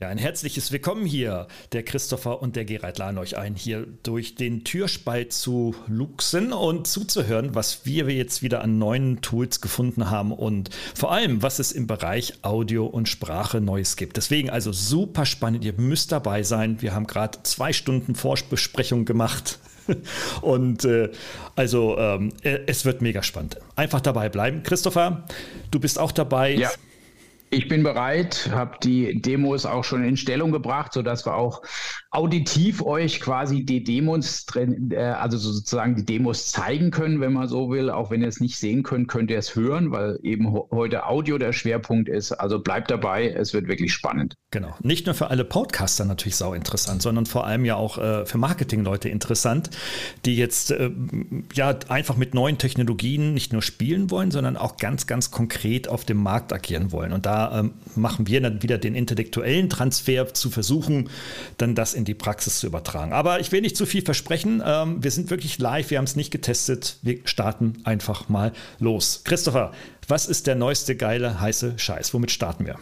[0.00, 1.46] Ja, ein herzliches Willkommen hier.
[1.72, 6.86] Der Christopher und der Gerald laden euch ein, hier durch den Türspalt zu luxen und
[6.86, 11.70] zuzuhören, was wir jetzt wieder an neuen Tools gefunden haben und vor allem, was es
[11.70, 14.16] im Bereich Audio und Sprache Neues gibt.
[14.16, 15.66] Deswegen also super spannend.
[15.66, 16.80] Ihr müsst dabei sein.
[16.80, 19.58] Wir haben gerade zwei Stunden Vorbesprechung gemacht.
[20.40, 21.10] Und äh,
[21.56, 23.58] also ähm, äh, es wird mega spannend.
[23.76, 24.62] Einfach dabei bleiben.
[24.62, 25.26] Christopher,
[25.70, 26.54] du bist auch dabei.
[26.54, 26.70] Ja.
[27.52, 31.62] Ich bin bereit, habe die Demos auch schon in Stellung gebracht, sodass wir auch
[32.12, 37.70] auditiv euch quasi die Demos, äh, also sozusagen die Demos zeigen können, wenn man so
[37.70, 37.90] will.
[37.90, 41.38] Auch wenn ihr es nicht sehen könnt, könnt ihr es hören, weil eben heute Audio
[41.38, 42.30] der Schwerpunkt ist.
[42.30, 44.36] Also bleibt dabei, es wird wirklich spannend.
[44.52, 44.76] Genau.
[44.80, 48.38] Nicht nur für alle Podcaster natürlich sau interessant, sondern vor allem ja auch äh, für
[48.38, 49.70] Marketingleute interessant,
[50.24, 50.90] die jetzt äh,
[51.54, 56.04] ja einfach mit neuen Technologien nicht nur spielen wollen, sondern auch ganz, ganz konkret auf
[56.04, 57.12] dem Markt agieren wollen.
[57.12, 61.08] Und da ähm, machen wir dann wieder den intellektuellen Transfer zu versuchen,
[61.58, 63.12] dann das in die Praxis zu übertragen.
[63.12, 64.62] Aber ich will nicht zu viel versprechen.
[64.64, 66.98] Ähm, wir sind wirklich live, wir haben es nicht getestet.
[67.02, 69.22] Wir starten einfach mal los.
[69.24, 69.72] Christopher,
[70.08, 72.12] was ist der neueste geile, heiße Scheiß?
[72.14, 72.76] Womit starten wir?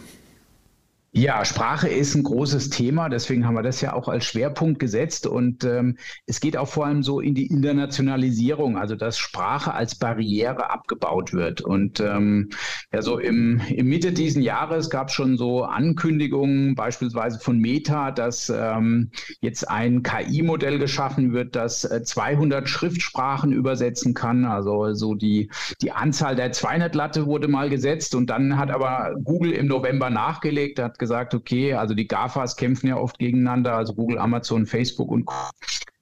[1.19, 5.27] Ja, Sprache ist ein großes Thema, deswegen haben wir das ja auch als Schwerpunkt gesetzt.
[5.27, 9.97] Und ähm, es geht auch vor allem so in die Internationalisierung, also dass Sprache als
[9.97, 11.61] Barriere abgebaut wird.
[11.61, 12.51] Und ähm,
[12.93, 18.13] ja, so im, im Mitte diesen Jahres gab es schon so Ankündigungen, beispielsweise von Meta,
[18.13, 24.45] dass ähm, jetzt ein KI-Modell geschaffen wird, das 200 äh, Schriftsprachen übersetzen kann.
[24.45, 25.51] Also so die,
[25.83, 30.79] die Anzahl der 200-Latte wurde mal gesetzt und dann hat aber Google im November nachgelegt,
[30.79, 35.29] hat gesagt, okay, also die GAFAs kämpfen ja oft gegeneinander, also Google, Amazon, Facebook und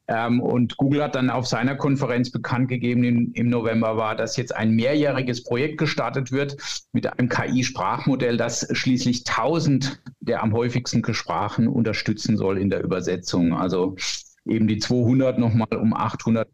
[0.09, 4.37] ähm, und Google hat dann auf seiner Konferenz bekannt gegeben im, im, November war, dass
[4.37, 6.57] jetzt ein mehrjähriges Projekt gestartet wird
[6.93, 13.53] mit einem KI-Sprachmodell, das schließlich 1000 der am häufigsten Sprachen unterstützen soll in der Übersetzung.
[13.53, 13.97] Also
[14.45, 16.49] eben die 200 nochmal um 800,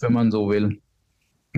[0.00, 0.80] wenn man so will.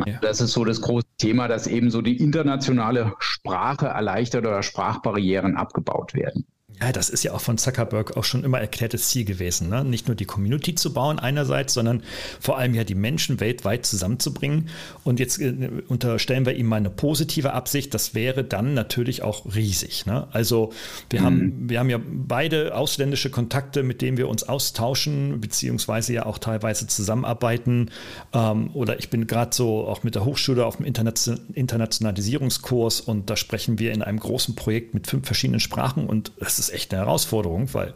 [0.07, 0.19] Ja.
[0.21, 5.57] Das ist so das große Thema, dass eben so die internationale Sprache erleichtert oder Sprachbarrieren
[5.57, 6.47] abgebaut werden.
[6.81, 9.69] Ja, das ist ja auch von Zuckerberg auch schon immer erklärtes Ziel gewesen.
[9.69, 9.85] Ne?
[9.85, 12.05] Nicht nur die Community zu bauen einerseits, sondern
[12.41, 14.69] vor allem ja die Menschen weltweit zusammenzubringen.
[15.03, 17.95] Und jetzt äh, unterstellen wir ihm mal eine positive Absicht.
[17.95, 20.07] Das wäre dann natürlich auch riesig.
[20.07, 20.29] Ne?
[20.31, 20.73] Also
[21.11, 21.25] wir, mhm.
[21.25, 26.39] haben, wir haben ja beide ausländische Kontakte, mit denen wir uns austauschen, beziehungsweise ja auch
[26.39, 27.91] teilweise zusammenarbeiten.
[28.33, 33.37] Ähm, oder ich bin gerade so auch mit der Hochschule auf dem Internationalisierungskurs und da
[33.37, 36.93] sprechen wir in einem großen Projekt mit fünf verschiedenen Sprachen und es ist ist echt
[36.93, 37.95] eine Herausforderung, weil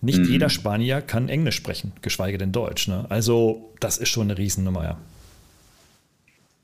[0.00, 0.30] nicht mhm.
[0.30, 2.88] jeder Spanier kann Englisch sprechen, geschweige denn Deutsch.
[2.88, 3.06] Ne?
[3.08, 4.98] Also das ist schon eine Riesennummer, ja.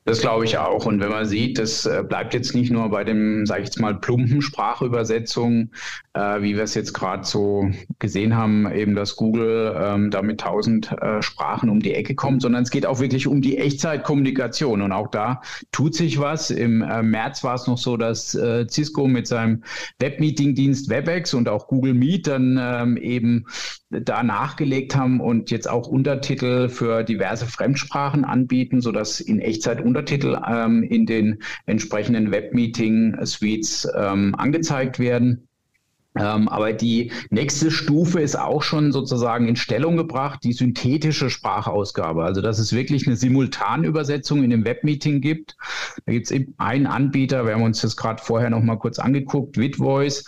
[0.06, 0.84] Das glaube ich auch.
[0.84, 3.80] Und wenn man sieht, das äh, bleibt jetzt nicht nur bei dem, sage ich jetzt
[3.80, 5.70] mal, plumpen Sprachübersetzung,
[6.12, 7.70] äh, wie wir es jetzt gerade so
[8.00, 12.42] gesehen haben, eben, dass Google ähm, da mit tausend äh, Sprachen um die Ecke kommt,
[12.42, 14.82] sondern es geht auch wirklich um die Echtzeitkommunikation.
[14.82, 15.40] Und auch da
[15.72, 16.50] tut sich was.
[16.50, 19.64] Im äh, März war es noch so, dass äh, Cisco mit seinem
[20.00, 23.46] Webmeeting-Dienst WebEx und auch Google Meet dann ähm, eben
[24.02, 30.38] da nachgelegt haben und jetzt auch Untertitel für diverse Fremdsprachen anbieten, sodass in Echtzeit Untertitel
[30.46, 35.48] ähm, in den entsprechenden Webmeeting-Suites ähm, angezeigt werden.
[36.16, 42.22] Ähm, aber die nächste Stufe ist auch schon sozusagen in Stellung gebracht, die synthetische Sprachausgabe.
[42.22, 45.56] Also dass es wirklich eine Simultanübersetzung in dem Webmeeting gibt.
[46.06, 49.58] Da gibt es einen Anbieter, wir haben uns das gerade vorher noch mal kurz angeguckt,
[49.58, 50.24] Vidvoice,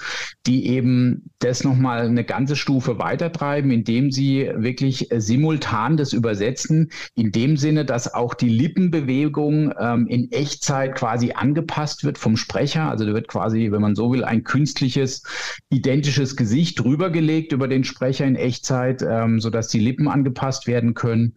[0.47, 6.91] die eben das noch mal eine ganze Stufe weitertreiben, indem sie wirklich simultan das übersetzen,
[7.15, 12.91] in dem Sinne, dass auch die Lippenbewegung ähm, in Echtzeit quasi angepasst wird vom Sprecher.
[12.91, 15.23] Also da wird quasi, wenn man so will, ein künstliches
[15.69, 21.35] identisches Gesicht drübergelegt über den Sprecher in Echtzeit, ähm, sodass die Lippen angepasst werden können.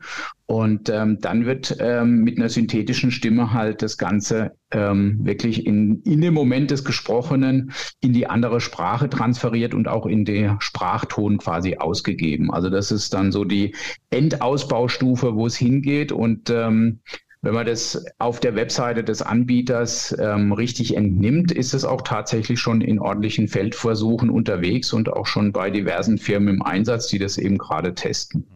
[0.49, 6.01] Und ähm, dann wird ähm, mit einer synthetischen Stimme halt das Ganze ähm, wirklich in,
[6.05, 11.37] in dem Moment des Gesprochenen in die andere Sprache transferiert und auch in den Sprachton
[11.37, 12.51] quasi ausgegeben.
[12.51, 13.75] Also das ist dann so die
[14.09, 16.11] Endausbaustufe, wo es hingeht.
[16.11, 17.01] Und ähm,
[17.43, 22.59] wenn man das auf der Webseite des Anbieters ähm, richtig entnimmt, ist es auch tatsächlich
[22.59, 27.37] schon in ordentlichen Feldversuchen unterwegs und auch schon bei diversen Firmen im Einsatz, die das
[27.37, 28.47] eben gerade testen.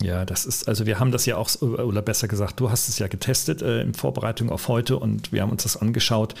[0.00, 3.00] Ja, das ist, also wir haben das ja auch, oder besser gesagt, du hast es
[3.00, 6.36] ja getestet äh, in Vorbereitung auf heute und wir haben uns das angeschaut.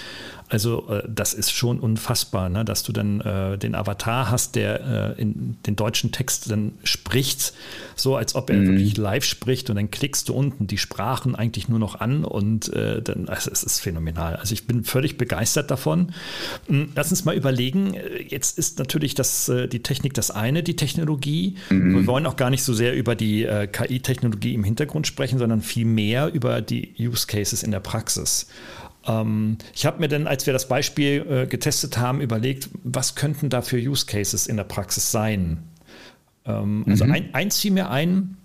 [0.48, 2.64] Also äh, das ist schon unfassbar, ne?
[2.64, 7.52] dass du dann äh, den Avatar hast, der äh, in den deutschen Text dann spricht,
[7.96, 8.68] so als ob er mhm.
[8.68, 12.72] wirklich live spricht und dann klickst du unten die Sprachen eigentlich nur noch an und
[12.72, 14.36] äh, dann, also es ist phänomenal.
[14.36, 16.12] Also ich bin völlig begeistert davon.
[16.66, 20.62] Hm, lass uns mal überlegen, äh, jetzt ist natürlich das, äh, die Technik das eine,
[20.62, 21.56] die Technologie.
[21.68, 21.94] Mhm.
[21.94, 25.84] Wir wollen auch gar nicht so sehr über die KI-Technologie im Hintergrund sprechen, sondern viel
[25.84, 28.46] mehr über die Use Cases in der Praxis.
[29.08, 33.48] Ähm, ich habe mir dann, als wir das Beispiel äh, getestet haben, überlegt, was könnten
[33.48, 35.64] da für Use Cases in der Praxis sein?
[36.44, 37.12] Ähm, also mhm.
[37.12, 38.36] ein, eins fiel mir ein,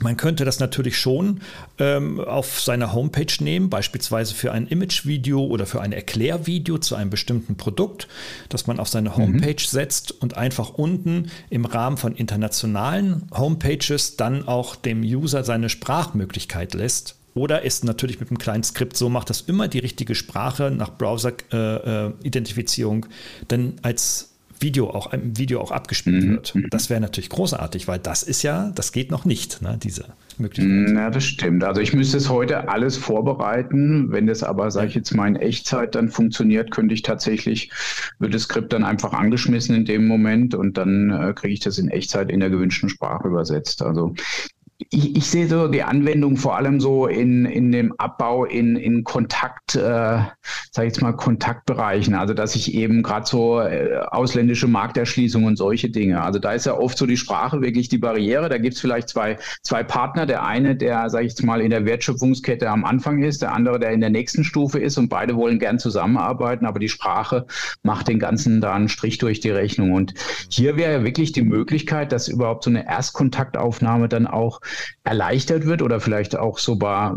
[0.00, 1.42] man könnte das natürlich schon
[1.78, 7.10] ähm, auf seiner Homepage nehmen, beispielsweise für ein Image-Video oder für ein Erklärvideo zu einem
[7.10, 8.08] bestimmten Produkt,
[8.48, 9.16] das man auf seine mhm.
[9.16, 9.58] Homepage mhm.
[9.58, 16.74] setzt und einfach unten im Rahmen von internationalen Homepages dann auch dem User seine Sprachmöglichkeit
[16.74, 20.70] lässt oder es natürlich mit einem kleinen Skript so macht, dass immer die richtige Sprache
[20.70, 23.10] nach Browser-Identifizierung äh, äh
[23.48, 24.32] dann als
[24.62, 26.30] Video auch, im Video auch abgespielt mhm.
[26.30, 26.54] wird.
[26.70, 30.06] Das wäre natürlich großartig, weil das ist ja, das geht noch nicht, ne, diese
[30.38, 30.94] Möglichkeit.
[30.94, 31.64] Ja, das stimmt.
[31.64, 34.12] Also ich müsste es heute alles vorbereiten.
[34.12, 37.70] Wenn das aber, sage ich jetzt mal, in Echtzeit dann funktioniert, könnte ich tatsächlich,
[38.18, 41.78] wird das Skript dann einfach angeschmissen in dem Moment und dann äh, kriege ich das
[41.78, 43.82] in Echtzeit in der gewünschten Sprache übersetzt.
[43.82, 44.14] Also
[44.90, 49.04] ich, ich, sehe so die Anwendung vor allem so in, in dem Abbau in, in
[49.04, 50.32] Kontakt, äh, sage
[50.76, 52.14] ich jetzt mal, Kontaktbereichen.
[52.14, 56.22] Also dass ich eben gerade so äh, ausländische Markterschließung und solche Dinge.
[56.22, 58.48] Also da ist ja oft so die Sprache wirklich die Barriere.
[58.48, 60.26] Da gibt es vielleicht zwei, zwei Partner.
[60.26, 63.78] Der eine, der, sage ich jetzt mal, in der Wertschöpfungskette am Anfang ist, der andere,
[63.78, 67.46] der in der nächsten Stufe ist und beide wollen gern zusammenarbeiten, aber die Sprache
[67.82, 69.92] macht den ganzen da einen Strich durch die Rechnung.
[69.92, 70.14] Und
[70.48, 74.60] hier wäre ja wirklich die Möglichkeit, dass überhaupt so eine Erstkontaktaufnahme dann auch
[75.04, 77.16] erleichtert wird oder vielleicht auch sogar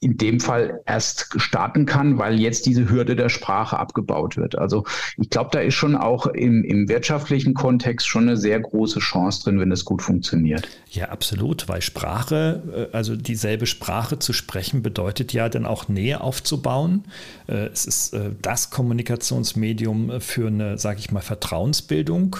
[0.00, 4.56] in dem Fall erst starten kann, weil jetzt diese Hürde der Sprache abgebaut wird.
[4.56, 4.84] Also
[5.16, 9.44] ich glaube, da ist schon auch im, im wirtschaftlichen Kontext schon eine sehr große Chance
[9.44, 10.68] drin, wenn das gut funktioniert.
[10.90, 16.20] Ja, absolut, weil Sprache, äh, also dieselbe Sprache zu sprechen, bedeutet ja dann auch Nähe
[16.20, 17.04] aufzubauen.
[17.46, 22.36] Äh, es ist äh, das Kommunikationsmedium für eine, sage ich mal, Vertrauensbildung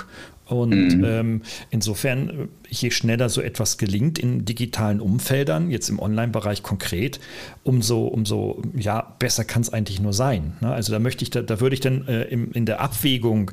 [0.46, 1.04] und mhm.
[1.04, 7.18] ähm, insofern, je schneller so etwas gelingt in digitalen Umfeldern, jetzt im Online-Bereich konkret,
[7.64, 10.56] umso, umso ja, besser kann es eigentlich nur sein.
[10.60, 10.72] Ne?
[10.72, 13.50] Also da möchte ich, da, da würde ich dann äh, im, in der Abwägung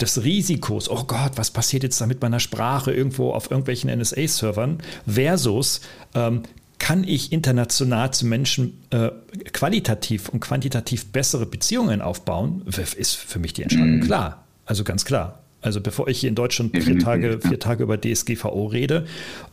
[0.00, 4.78] des Risikos, oh Gott, was passiert jetzt da mit meiner Sprache irgendwo auf irgendwelchen NSA-Servern,
[5.06, 5.80] versus
[6.14, 6.42] ähm,
[6.78, 9.10] kann ich international zu Menschen äh,
[9.52, 12.62] qualitativ und quantitativ bessere Beziehungen aufbauen,
[12.96, 14.02] ist für mich die Entscheidung mhm.
[14.02, 14.44] klar.
[14.64, 15.42] Also ganz klar.
[15.66, 19.04] Also bevor ich hier in Deutschland vier Tage, vier Tage über DSGVO rede,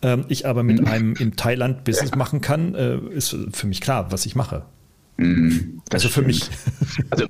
[0.04, 0.88] ähm, ich aber mit mhm.
[0.88, 4.64] einem in Thailand Business machen kann, äh, ist für mich klar, was ich mache.
[5.18, 6.52] Mhm, also für mich.
[7.10, 7.26] Also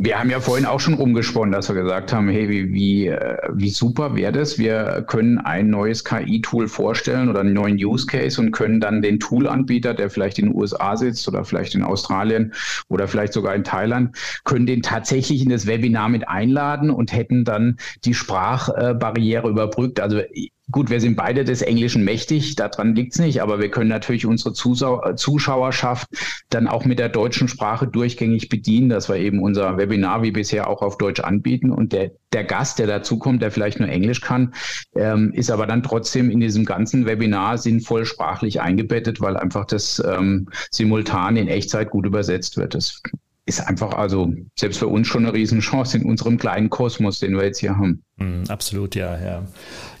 [0.00, 3.36] wir haben ja vorhin auch schon rumgesponnen, dass wir gesagt haben, hey, wie, wie, äh,
[3.52, 4.56] wie super wäre das?
[4.56, 9.18] Wir können ein neues KI-Tool vorstellen oder einen neuen Use Case und können dann den
[9.18, 12.54] Tool-Anbieter, der vielleicht in den USA sitzt oder vielleicht in Australien
[12.88, 17.44] oder vielleicht sogar in Thailand, können den tatsächlich in das Webinar mit einladen und hätten
[17.44, 19.98] dann die Sprachbarriere überbrückt.
[19.98, 20.20] Also
[20.70, 24.52] Gut, wir sind beide des Englischen mächtig, daran liegt's nicht, aber wir können natürlich unsere
[24.52, 26.08] Zusau Zuschauerschaft
[26.50, 30.68] dann auch mit der deutschen Sprache durchgängig bedienen, dass wir eben unser Webinar wie bisher
[30.68, 34.52] auch auf Deutsch anbieten und der, der Gast, der dazukommt, der vielleicht nur Englisch kann,
[34.94, 40.02] ähm, ist aber dann trotzdem in diesem ganzen Webinar sinnvoll sprachlich eingebettet, weil einfach das
[40.06, 42.74] ähm, simultan in Echtzeit gut übersetzt wird.
[42.74, 43.02] Das
[43.48, 47.44] ist einfach also selbst für uns schon eine Riesenchance in unserem kleinen Kosmos, den wir
[47.44, 48.02] jetzt hier haben.
[48.16, 49.42] Mm, absolut, ja, ja.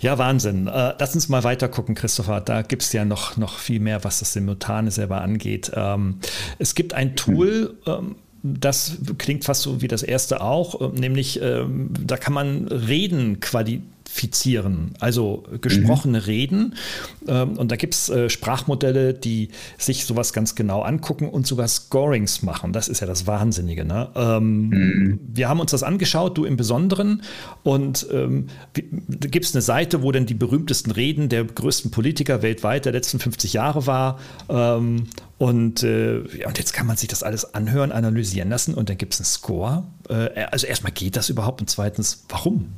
[0.00, 0.66] Ja, Wahnsinn.
[0.66, 2.42] Äh, lass uns mal weiter gucken, Christopher.
[2.42, 5.72] Da gibt es ja noch, noch viel mehr, was das Simultane selber angeht.
[5.74, 6.18] Ähm,
[6.58, 11.40] es gibt ein Tool, ähm, das klingt fast so wie das erste auch, äh, nämlich
[11.42, 16.24] ähm, da kann man Reden qualifizieren fizieren, also gesprochene mhm.
[16.24, 16.74] Reden.
[17.28, 21.68] Ähm, und da gibt es äh, Sprachmodelle, die sich sowas ganz genau angucken und sogar
[21.68, 22.72] Scorings machen.
[22.72, 23.84] Das ist ja das Wahnsinnige.
[23.84, 24.08] Ne?
[24.16, 25.20] Ähm, mhm.
[25.32, 27.22] Wir haben uns das angeschaut, du im Besonderen.
[27.62, 32.40] Und ähm, da gibt es eine Seite, wo dann die berühmtesten Reden der größten Politiker
[32.40, 34.18] weltweit der letzten 50 Jahre war.
[34.48, 35.04] Ähm,
[35.36, 38.96] und, äh, ja, und jetzt kann man sich das alles anhören, analysieren lassen und dann
[38.96, 39.84] gibt es einen Score.
[40.08, 42.72] Äh, also erstmal geht das überhaupt und zweitens, warum?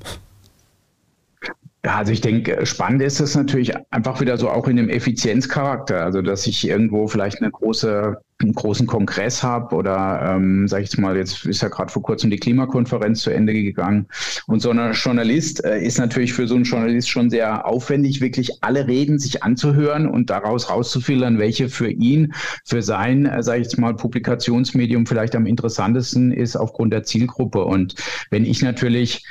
[1.83, 6.05] Ja, also ich denke, spannend ist es natürlich einfach wieder so auch in dem Effizienzcharakter.
[6.05, 10.91] Also dass ich irgendwo vielleicht eine große, einen großen Kongress habe oder ähm, sage ich
[10.91, 14.07] jetzt mal, jetzt ist ja gerade vor kurzem die Klimakonferenz zu Ende gegangen.
[14.47, 18.63] Und so ein Journalist äh, ist natürlich für so einen Journalist schon sehr aufwendig, wirklich
[18.63, 22.35] alle Reden sich anzuhören und daraus rauszufiltern, welche für ihn,
[22.67, 27.65] für sein, äh, sage ich jetzt mal, Publikationsmedium vielleicht am interessantesten ist aufgrund der Zielgruppe.
[27.65, 27.95] Und
[28.29, 29.25] wenn ich natürlich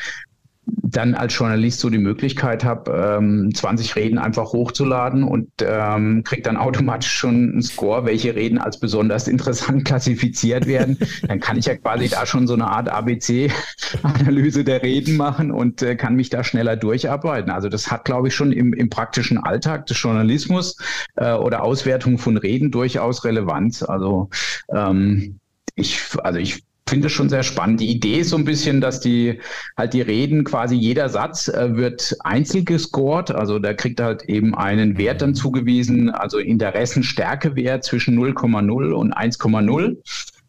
[0.81, 6.41] dann als Journalist so die Möglichkeit habe, ähm, 20 Reden einfach hochzuladen und ähm, kriege
[6.41, 10.97] dann automatisch schon einen Score, welche Reden als besonders interessant klassifiziert werden,
[11.27, 15.81] dann kann ich ja quasi da schon so eine Art ABC-Analyse der Reden machen und
[15.81, 17.51] äh, kann mich da schneller durcharbeiten.
[17.51, 20.77] Also das hat, glaube ich, schon im, im praktischen Alltag des Journalismus
[21.15, 23.83] äh, oder Auswertung von Reden durchaus Relevanz.
[23.83, 24.29] Also
[24.73, 25.39] ähm,
[25.75, 27.79] ich, also ich finde es schon sehr spannend.
[27.79, 29.39] Die Idee ist so ein bisschen, dass die
[29.77, 33.31] halt die Reden quasi jeder Satz äh, wird einzeln gescored.
[33.31, 39.97] Also da kriegt halt eben einen Wert dann zugewiesen, also Interessenstärkewert zwischen 0,0 und 1,0.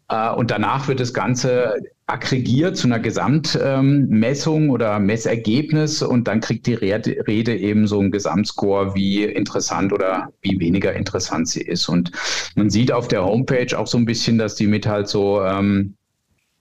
[0.09, 1.75] Äh, und danach wird das Ganze
[2.07, 8.11] aggregiert zu einer Gesamtmessung ähm, oder Messergebnis und dann kriegt die Rede eben so einen
[8.11, 11.87] Gesamtscore, wie interessant oder wie weniger interessant sie ist.
[11.87, 12.11] Und
[12.55, 15.95] man sieht auf der Homepage auch so ein bisschen, dass die mit halt so ähm,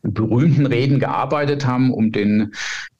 [0.02, 2.52] berühmten Reden gearbeitet haben, um den,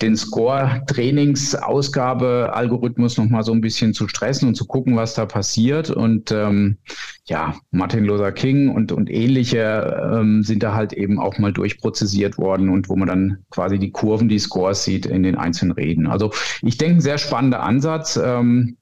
[0.02, 5.90] den Score-Trainingsausgabe-Algorithmus nochmal so ein bisschen zu stressen und zu gucken, was da passiert.
[5.90, 6.78] Und ähm,
[7.25, 12.38] ja, Martin Luther King und, und ähnliche ähm, sind da halt eben auch mal durchprozessiert
[12.38, 16.07] worden und wo man dann quasi die Kurven, die Scores sieht in den einzelnen Reden.
[16.07, 18.21] Also ich denke, ein sehr spannender Ansatz.
[18.23, 18.76] Ähm,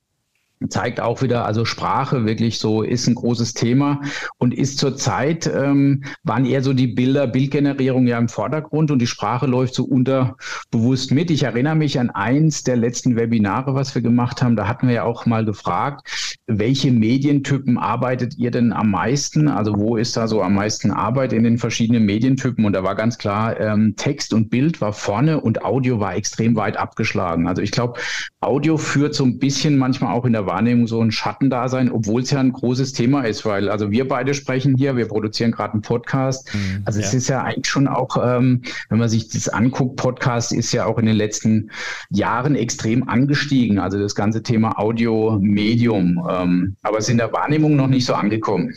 [0.68, 4.00] zeigt auch wieder, also Sprache wirklich so ist ein großes Thema
[4.38, 9.06] und ist zurzeit, ähm, waren eher so die Bilder, Bildgenerierung ja im Vordergrund und die
[9.06, 11.30] Sprache läuft so unterbewusst mit.
[11.30, 14.56] Ich erinnere mich an eins der letzten Webinare, was wir gemacht haben.
[14.56, 19.48] Da hatten wir ja auch mal gefragt, welche Medientypen arbeitet ihr denn am meisten?
[19.48, 22.64] Also wo ist da so am meisten Arbeit in den verschiedenen Medientypen?
[22.64, 26.56] Und da war ganz klar, ähm, Text und Bild war vorne und Audio war extrem
[26.56, 27.46] weit abgeschlagen.
[27.46, 28.00] Also ich glaube,
[28.40, 32.32] Audio führt so ein bisschen manchmal auch in der Wahrnehmung so ein Schattendasein, obwohl es
[32.32, 35.82] ja ein großes Thema ist, weil also wir beide sprechen hier, wir produzieren gerade einen
[35.82, 36.52] Podcast.
[36.52, 37.06] Mhm, also ja.
[37.06, 40.86] es ist ja eigentlich schon auch, ähm, wenn man sich das anguckt, Podcast ist ja
[40.86, 41.70] auch in den letzten
[42.10, 43.78] Jahren extrem angestiegen.
[43.78, 48.14] Also das ganze Thema Audio-Medium, ähm, aber es ist in der Wahrnehmung noch nicht so
[48.14, 48.74] angekommen.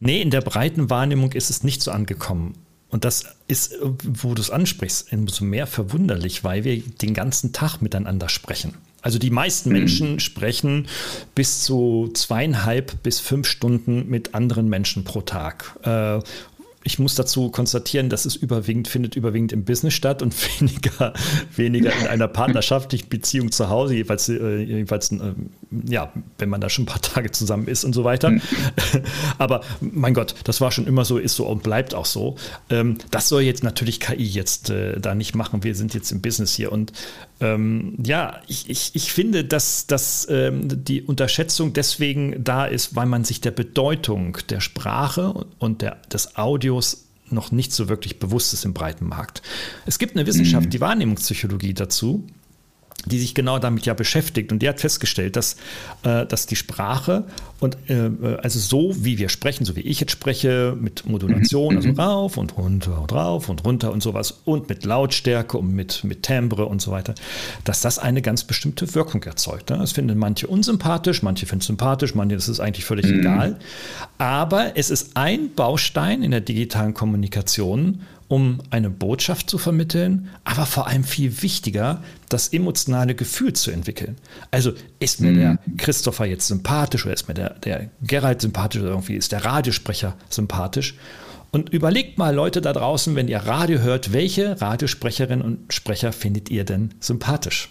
[0.00, 2.54] Nee, in der breiten Wahrnehmung ist es nicht so angekommen.
[2.92, 7.80] Und das ist, wo du es ansprichst, umso mehr verwunderlich, weil wir den ganzen Tag
[7.80, 8.74] miteinander sprechen.
[9.02, 9.78] Also die meisten mhm.
[9.78, 10.86] Menschen sprechen
[11.34, 15.78] bis zu zweieinhalb bis fünf Stunden mit anderen Menschen pro Tag.
[15.82, 16.20] Äh,
[16.84, 21.12] ich muss dazu konstatieren, dass es überwiegend findet überwiegend im Business statt und weniger,
[21.54, 25.34] weniger in einer partnerschaftlichen Beziehung zu Hause, jeweils, äh, jeweils äh,
[25.88, 28.30] ja, wenn man da schon ein paar Tage zusammen ist und so weiter.
[28.30, 28.42] Mhm.
[29.38, 32.36] Aber mein Gott, das war schon immer so, ist so und bleibt auch so.
[32.70, 35.64] Ähm, das soll jetzt natürlich KI jetzt äh, da nicht machen.
[35.64, 36.92] Wir sind jetzt im Business hier und
[37.42, 43.06] ähm, ja, ich, ich, ich finde, dass, dass ähm, die Unterschätzung deswegen da ist, weil
[43.06, 48.52] man sich der Bedeutung der Sprache und der, des Audios noch nicht so wirklich bewusst
[48.52, 49.42] ist im breiten Markt.
[49.86, 50.70] Es gibt eine Wissenschaft, mhm.
[50.70, 52.26] die Wahrnehmungspsychologie dazu,
[53.06, 54.52] die sich genau damit ja beschäftigt.
[54.52, 55.56] Und die hat festgestellt, dass,
[56.04, 57.24] äh, dass die Sprache
[57.60, 58.10] und äh,
[58.42, 62.00] also so wie wir sprechen, so wie ich jetzt spreche, mit Modulation, also mhm.
[62.00, 66.22] rauf und runter und rauf und runter und sowas und mit Lautstärke und mit, mit
[66.22, 67.14] Timbre und so weiter,
[67.64, 69.70] dass das eine ganz bestimmte Wirkung erzeugt.
[69.70, 69.78] Ne?
[69.78, 73.20] Das finden manche unsympathisch, manche finden es sympathisch, manche das ist eigentlich völlig mhm.
[73.20, 73.58] egal.
[74.18, 78.02] Aber es ist ein Baustein in der digitalen Kommunikation,
[78.32, 84.16] um eine Botschaft zu vermitteln, aber vor allem viel wichtiger, das emotionale Gefühl zu entwickeln.
[84.50, 85.36] Also ist mir mhm.
[85.36, 89.44] der Christopher jetzt sympathisch oder ist mir der, der Gerald sympathisch oder irgendwie ist der
[89.44, 90.94] Radiosprecher sympathisch?
[91.50, 96.48] Und überlegt mal, Leute da draußen, wenn ihr Radio hört, welche Radiosprecherinnen und Sprecher findet
[96.48, 97.68] ihr denn sympathisch?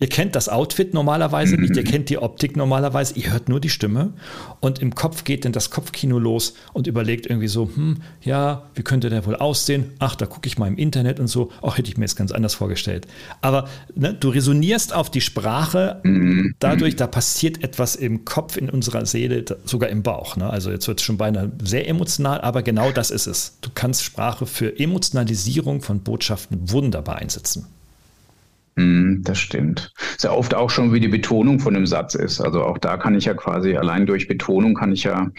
[0.00, 3.68] Ihr kennt das Outfit normalerweise nicht, ihr kennt die Optik normalerweise, ihr hört nur die
[3.68, 4.14] Stimme
[4.60, 8.82] und im Kopf geht dann das Kopfkino los und überlegt irgendwie so, hm, ja, wie
[8.82, 9.92] könnte der wohl aussehen?
[9.98, 12.32] Ach, da gucke ich mal im Internet und so, auch hätte ich mir jetzt ganz
[12.32, 13.06] anders vorgestellt.
[13.42, 16.00] Aber ne, du resonierst auf die Sprache,
[16.58, 20.36] dadurch, da passiert etwas im Kopf, in unserer Seele, sogar im Bauch.
[20.36, 20.48] Ne?
[20.48, 23.58] Also jetzt wird es schon beinahe sehr emotional, aber genau das ist es.
[23.60, 27.66] Du kannst Sprache für Emotionalisierung von Botschaften wunderbar einsetzen.
[28.76, 29.92] Hm, das stimmt.
[30.16, 32.40] Sehr oft auch schon, wie die Betonung von einem Satz ist.
[32.40, 35.30] Also auch da kann ich ja quasi allein durch Betonung kann ich ja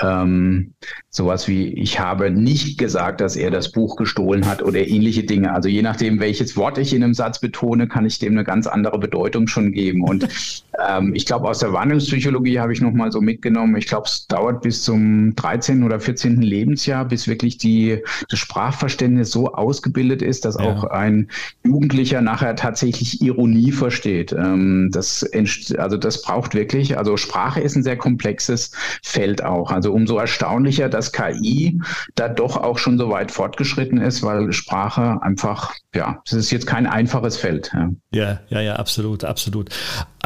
[0.00, 0.72] ähm,
[1.10, 5.52] sowas wie, ich habe nicht gesagt, dass er das Buch gestohlen hat oder ähnliche Dinge.
[5.52, 8.66] Also je nachdem, welches Wort ich in einem Satz betone, kann ich dem eine ganz
[8.66, 10.04] andere Bedeutung schon geben.
[10.04, 10.28] Und
[10.88, 14.62] ähm, ich glaube, aus der Wandlungspsychologie habe ich nochmal so mitgenommen, ich glaube, es dauert
[14.62, 15.82] bis zum 13.
[15.82, 16.40] oder 14.
[16.40, 20.62] Lebensjahr, bis wirklich die, das Sprachverständnis so ausgebildet ist, dass ja.
[20.62, 21.28] auch ein
[21.64, 24.32] Jugendlicher nachher tatsächlich Ironie versteht.
[24.32, 25.28] Ähm, das,
[25.78, 29.70] also das braucht wirklich, also Sprache ist ein sehr komplexes Feld auch.
[29.70, 31.80] Also umso erstaunlicher, dass KI
[32.14, 36.66] da doch auch schon so weit fortgeschritten ist, weil Sprache einfach, ja, es ist jetzt
[36.66, 37.70] kein einfaches Feld.
[37.72, 39.70] Ja, ja, ja, ja absolut, absolut.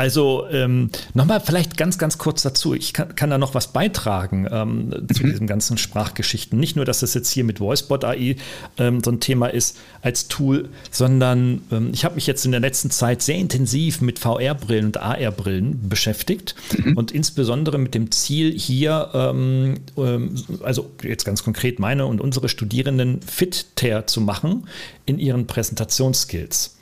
[0.01, 2.73] Also ähm, nochmal vielleicht ganz, ganz kurz dazu.
[2.73, 5.31] Ich kann, kann da noch was beitragen ähm, zu mhm.
[5.31, 6.59] diesen ganzen Sprachgeschichten.
[6.59, 8.37] Nicht nur, dass das jetzt hier mit VoiceBot AI
[8.79, 12.63] ähm, so ein Thema ist als Tool, sondern ähm, ich habe mich jetzt in der
[12.63, 16.97] letzten Zeit sehr intensiv mit VR-Brillen und AR-Brillen beschäftigt mhm.
[16.97, 22.49] und insbesondere mit dem Ziel hier, ähm, ähm, also jetzt ganz konkret meine und unsere
[22.49, 24.67] Studierenden fitter zu machen
[25.05, 26.79] in ihren Präsentationsskills.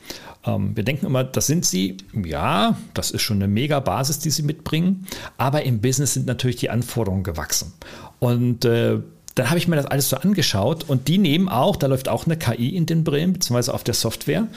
[0.48, 1.98] Ähm, wir denken immer, das sind sie.
[2.24, 5.06] Ja, das ist schon eine mega Basis, die sie mitbringen.
[5.36, 7.72] Aber im Business sind natürlich die Anforderungen gewachsen.
[8.18, 8.98] Und äh,
[9.34, 12.26] dann habe ich mir das alles so angeschaut und die nehmen auch, da läuft auch
[12.26, 14.48] eine KI in den Brillen, beziehungsweise auf der Software.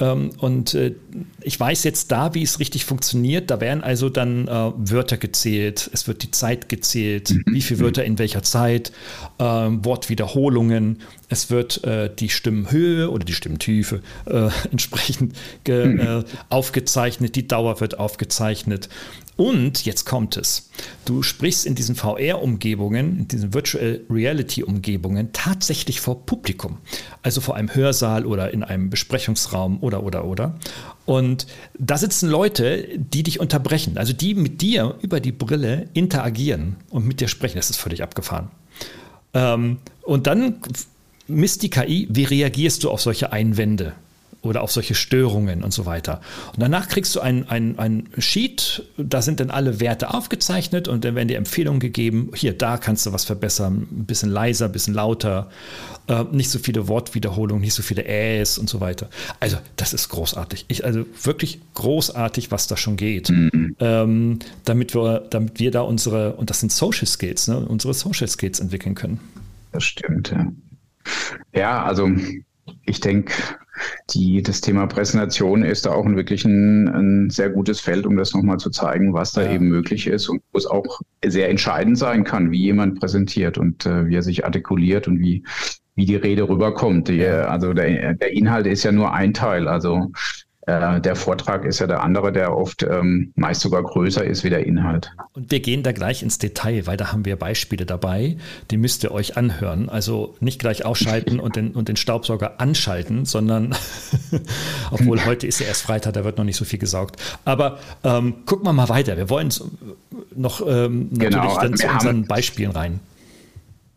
[0.00, 0.94] Ähm, und äh,
[1.42, 3.50] ich weiß jetzt da, wie es richtig funktioniert.
[3.50, 7.44] Da werden also dann äh, Wörter gezählt, es wird die Zeit gezählt, mhm.
[7.46, 8.92] wie viele Wörter in welcher Zeit,
[9.38, 14.00] äh, Wortwiederholungen, es wird äh, die Stimmhöhe oder die Stimmtiefe
[14.70, 15.36] entsprechend
[15.68, 16.24] mhm.
[16.48, 18.88] Aufgezeichnet, die Dauer wird aufgezeichnet.
[19.40, 20.68] Und jetzt kommt es.
[21.06, 26.76] Du sprichst in diesen VR-Umgebungen, in diesen Virtual Reality-Umgebungen tatsächlich vor Publikum.
[27.22, 30.58] Also vor einem Hörsaal oder in einem Besprechungsraum oder, oder, oder.
[31.06, 31.46] Und
[31.78, 37.06] da sitzen Leute, die dich unterbrechen, also die mit dir über die Brille interagieren und
[37.06, 37.56] mit dir sprechen.
[37.56, 38.50] Das ist völlig abgefahren.
[39.32, 40.56] Ähm, und dann
[41.28, 43.94] misst die KI, wie reagierst du auf solche Einwände?
[44.42, 46.20] Oder auf solche Störungen und so weiter.
[46.52, 51.04] Und danach kriegst du ein, ein, ein Sheet, da sind dann alle Werte aufgezeichnet und
[51.04, 54.72] dann werden dir Empfehlungen gegeben, hier, da kannst du was verbessern, ein bisschen leiser, ein
[54.72, 55.50] bisschen lauter,
[56.08, 59.10] äh, nicht so viele Wortwiederholungen, nicht so viele Äs und so weiter.
[59.40, 60.64] Also das ist großartig.
[60.68, 63.76] Ich, also wirklich großartig, was da schon geht, mhm.
[63.78, 68.28] ähm, damit, wir, damit wir da unsere, und das sind Social Skills, ne, unsere Social
[68.28, 69.20] Skills entwickeln können.
[69.72, 70.50] Das stimmt, ja.
[71.54, 72.08] Ja, also
[72.84, 73.32] ich denke,
[74.10, 78.16] die, das Thema Präsentation ist da auch ein wirklich ein, ein sehr gutes Feld, um
[78.16, 79.52] das nochmal zu zeigen, was da ja.
[79.52, 83.86] eben möglich ist und wo es auch sehr entscheidend sein kann, wie jemand präsentiert und
[83.86, 85.44] äh, wie er sich artikuliert und wie,
[85.94, 87.08] wie die Rede rüberkommt.
[87.08, 89.68] Die, also der, der Inhalt ist ja nur ein Teil.
[89.68, 90.10] Also
[90.70, 94.50] äh, der Vortrag ist ja der andere, der oft ähm, meist sogar größer ist wie
[94.50, 95.12] der Inhalt.
[95.32, 98.36] Und wir gehen da gleich ins Detail, weil da haben wir Beispiele dabei,
[98.70, 99.88] die müsst ihr euch anhören.
[99.88, 103.74] Also nicht gleich ausschalten und den, und den Staubsauger anschalten, sondern,
[104.90, 107.16] obwohl heute ist ja erst Freitag, da wird noch nicht so viel gesaugt.
[107.44, 109.16] Aber ähm, gucken wir mal weiter.
[109.16, 109.52] Wir wollen
[110.34, 113.00] noch ähm, natürlich genau, also dann zu unseren Beispielen rein.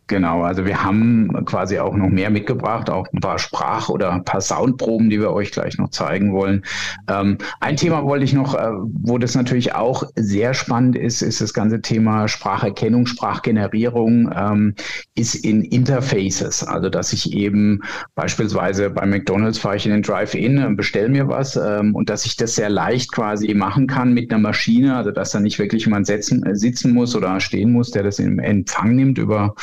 [0.06, 4.22] Genau, also wir haben quasi auch noch mehr mitgebracht, auch ein paar Sprach- oder ein
[4.22, 6.62] paar Soundproben, die wir euch gleich noch zeigen wollen.
[7.08, 8.70] Ähm, ein Thema wollte ich noch, äh,
[9.02, 14.74] wo das natürlich auch sehr spannend ist, ist das ganze Thema Spracherkennung, Sprachgenerierung, ähm,
[15.14, 16.62] ist in Interfaces.
[16.64, 17.80] Also dass ich eben
[18.14, 22.26] beispielsweise bei McDonalds fahre ich in den Drive-In, äh, bestelle mir was ähm, und dass
[22.26, 25.86] ich das sehr leicht quasi machen kann mit einer Maschine, also dass da nicht wirklich
[25.86, 29.54] jemand sitzen, äh, sitzen muss oder stehen muss, der das in Empfang nimmt über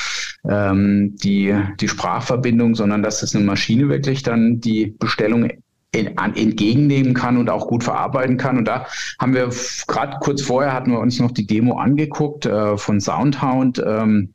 [0.49, 5.49] ähm, die, die Sprachverbindung, sondern dass es eine Maschine wirklich dann die Bestellung
[5.93, 8.58] entgegennehmen kann und auch gut verarbeiten kann.
[8.58, 8.86] Und da
[9.19, 9.49] haben wir
[9.88, 13.84] gerade kurz vorher hatten wir uns noch die Demo angeguckt äh, von Soundhound.
[13.86, 14.34] Ähm,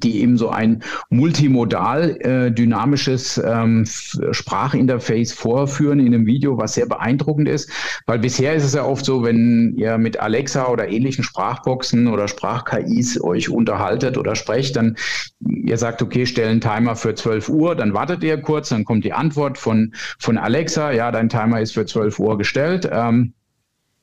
[0.00, 6.86] die eben so ein multimodal äh, dynamisches ähm, Sprachinterface vorführen in einem Video, was sehr
[6.86, 7.70] beeindruckend ist,
[8.06, 12.28] weil bisher ist es ja oft so, wenn ihr mit Alexa oder ähnlichen Sprachboxen oder
[12.28, 14.96] Sprach-KIs euch unterhaltet oder sprecht, dann
[15.40, 19.04] ihr sagt, okay, stell einen Timer für 12 Uhr, dann wartet ihr kurz, dann kommt
[19.04, 22.88] die Antwort von, von Alexa, ja, dein Timer ist für 12 Uhr gestellt.
[22.90, 23.34] Ähm,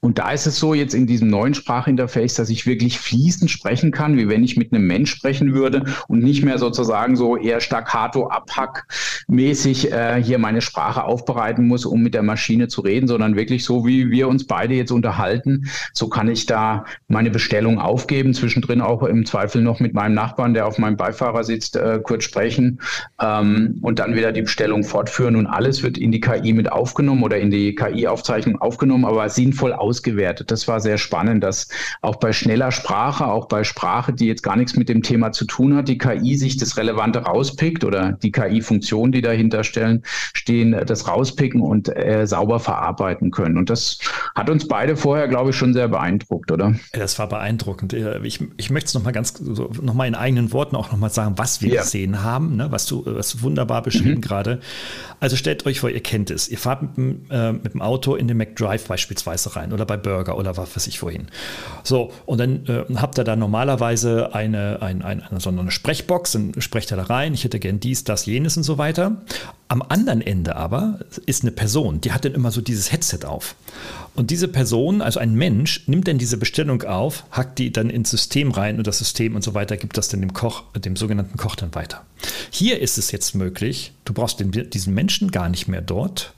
[0.03, 3.91] Und da ist es so jetzt in diesem neuen Sprachinterface, dass ich wirklich fließend sprechen
[3.91, 7.59] kann, wie wenn ich mit einem Mensch sprechen würde und nicht mehr sozusagen so eher
[7.59, 13.35] staccato abhackmäßig äh, hier meine Sprache aufbereiten muss, um mit der Maschine zu reden, sondern
[13.35, 15.69] wirklich so, wie wir uns beide jetzt unterhalten.
[15.93, 20.55] So kann ich da meine Bestellung aufgeben, zwischendrin auch im Zweifel noch mit meinem Nachbarn,
[20.55, 22.81] der auf meinem Beifahrer sitzt, äh, kurz sprechen
[23.21, 27.21] ähm, und dann wieder die Bestellung fortführen und alles wird in die KI mit aufgenommen
[27.21, 30.51] oder in die KI-Aufzeichnung aufgenommen, aber sinnvoll aus ausgewertet.
[30.51, 31.67] Das war sehr spannend, dass
[32.01, 35.45] auch bei schneller Sprache, auch bei Sprache, die jetzt gar nichts mit dem Thema zu
[35.45, 40.75] tun hat, die KI sich das Relevante rauspickt oder die KI-Funktionen, die dahinter stellen, stehen,
[40.85, 43.57] das rauspicken und äh, sauber verarbeiten können.
[43.57, 43.99] Und das
[44.33, 46.75] hat uns beide vorher, glaube ich, schon sehr beeindruckt, oder?
[46.93, 47.93] Das war beeindruckend.
[47.93, 51.61] Äh, ich, ich möchte es nochmal ganz, nochmal in eigenen Worten auch nochmal sagen, was
[51.61, 51.81] wir ja.
[51.81, 52.71] gesehen haben, ne?
[52.71, 54.21] was du was wunderbar beschrieben mhm.
[54.21, 54.61] gerade.
[55.19, 56.47] Also stellt euch vor, ihr kennt es.
[56.47, 59.97] Ihr fahrt mit dem, äh, mit dem Auto in den McDrive beispielsweise rein oder bei
[59.97, 61.27] Burger oder was weiß ich wohin.
[61.83, 66.33] So, und dann äh, habt ihr da normalerweise eine, ein, ein, eine, so eine Sprechbox,
[66.33, 69.21] dann sprecht ihr da rein, ich hätte gern dies, das, jenes und so weiter.
[69.67, 73.55] Am anderen Ende aber ist eine Person, die hat dann immer so dieses Headset auf.
[74.13, 78.11] Und diese Person, also ein Mensch, nimmt dann diese Bestellung auf, hackt die dann ins
[78.11, 81.37] System rein und das System und so weiter gibt das dann dem Koch, dem sogenannten
[81.37, 82.01] Koch dann weiter.
[82.51, 86.33] Hier ist es jetzt möglich, du brauchst den, diesen Menschen gar nicht mehr dort,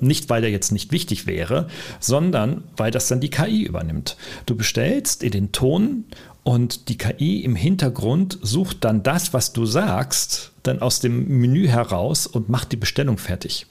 [0.00, 1.68] nicht, weil der jetzt nicht wichtig wäre,
[2.00, 4.16] sondern weil das dann die KI übernimmt.
[4.46, 6.04] Du bestellst in den Ton
[6.44, 11.68] und die KI im Hintergrund sucht dann das, was du sagst, dann aus dem Menü
[11.68, 13.66] heraus und macht die Bestellung fertig.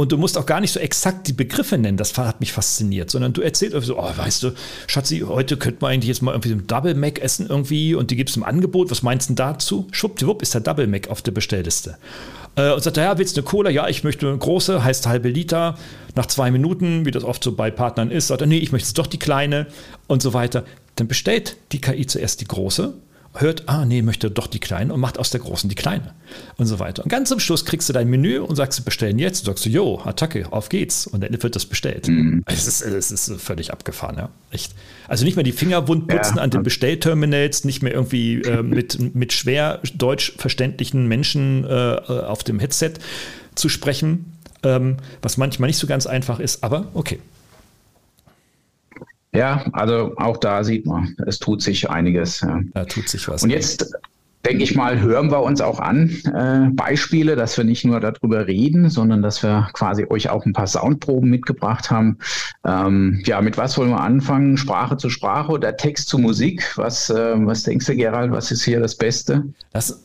[0.00, 3.10] Und du musst auch gar nicht so exakt die Begriffe nennen, das hat mich fasziniert,
[3.10, 4.52] sondern du erzählst irgendwie so, oh, weißt du,
[4.86, 8.16] Schatzi, heute könnte man eigentlich jetzt mal irgendwie ein Double Mac essen irgendwie und die
[8.16, 9.88] gibt es im Angebot, was meinst du dazu?
[9.92, 11.98] Schwuppdiwupp ist der Double Mac auf der Bestellliste.
[12.56, 13.68] Äh, und sagt, ja, willst du eine Cola?
[13.68, 15.76] Ja, ich möchte eine große, heißt halbe Liter.
[16.14, 18.94] Nach zwei Minuten, wie das oft so bei Partnern ist, sagt er, nee, ich möchte
[18.94, 19.66] doch die kleine
[20.06, 20.64] und so weiter.
[20.96, 22.94] Dann bestellt die KI zuerst die große
[23.34, 26.14] hört, ah nee, möchte doch die kleine und macht aus der großen die kleine
[26.56, 27.04] und so weiter.
[27.04, 29.70] Und ganz zum Schluss kriegst du dein Menü und sagst bestellen jetzt und sagst du,
[29.70, 32.08] jo, Attacke, auf geht's und dann wird das bestellt.
[32.08, 32.42] Mhm.
[32.46, 34.74] Es, ist, es ist völlig abgefahren, ja, echt.
[35.06, 36.42] Also nicht mehr die Finger wund putzen ja.
[36.42, 42.42] an den Bestellterminals, nicht mehr irgendwie äh, mit, mit schwer deutsch verständlichen Menschen äh, auf
[42.42, 42.94] dem Headset
[43.54, 44.32] zu sprechen,
[44.64, 47.20] ähm, was manchmal nicht so ganz einfach ist, aber okay.
[49.32, 52.40] Ja, also auch da sieht man, es tut sich einiges.
[52.40, 52.60] Ja.
[52.74, 53.42] Da tut sich was.
[53.42, 53.92] Und jetzt
[54.44, 58.46] denke ich mal, hören wir uns auch an äh, Beispiele, dass wir nicht nur darüber
[58.46, 62.18] reden, sondern dass wir quasi euch auch ein paar Soundproben mitgebracht haben.
[62.64, 64.56] Ähm, ja, mit was wollen wir anfangen?
[64.56, 66.72] Sprache zu Sprache oder Text zu Musik?
[66.76, 68.32] Was, äh, was denkst du, Gerald?
[68.32, 69.44] Was ist hier das Beste?
[69.72, 70.02] Das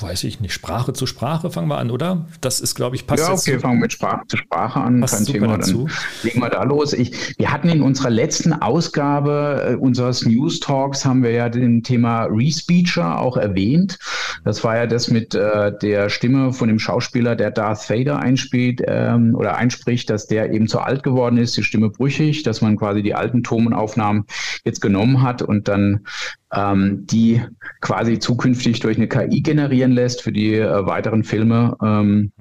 [0.00, 0.52] weiß ich nicht.
[0.52, 2.26] Sprache zu Sprache fangen wir an, oder?
[2.40, 3.26] Das ist, glaube ich, passt.
[3.26, 5.00] Ja, okay, fangen wir mit Sprache zu Sprache an.
[5.00, 5.58] Passt Kein Thema.
[5.58, 5.86] Dazu.
[5.86, 6.92] Dann legen wir da los.
[6.92, 11.82] Ich, wir hatten in unserer letzten Ausgabe äh, unseres News Talks haben wir ja den
[11.82, 13.98] Thema Respeecher auch erwähnt erwähnt.
[14.44, 18.82] Das war ja das mit äh, der Stimme von dem Schauspieler, der Darth Vader einspielt
[18.86, 22.76] ähm, oder einspricht, dass der eben zu alt geworden ist, die Stimme brüchig, dass man
[22.76, 24.24] quasi die alten Tonaufnahmen
[24.64, 26.06] jetzt genommen hat und dann
[26.54, 27.42] ähm, die
[27.80, 31.76] quasi zukünftig durch eine KI generieren lässt für die äh, weiteren Filme.
[31.82, 32.32] Ähm,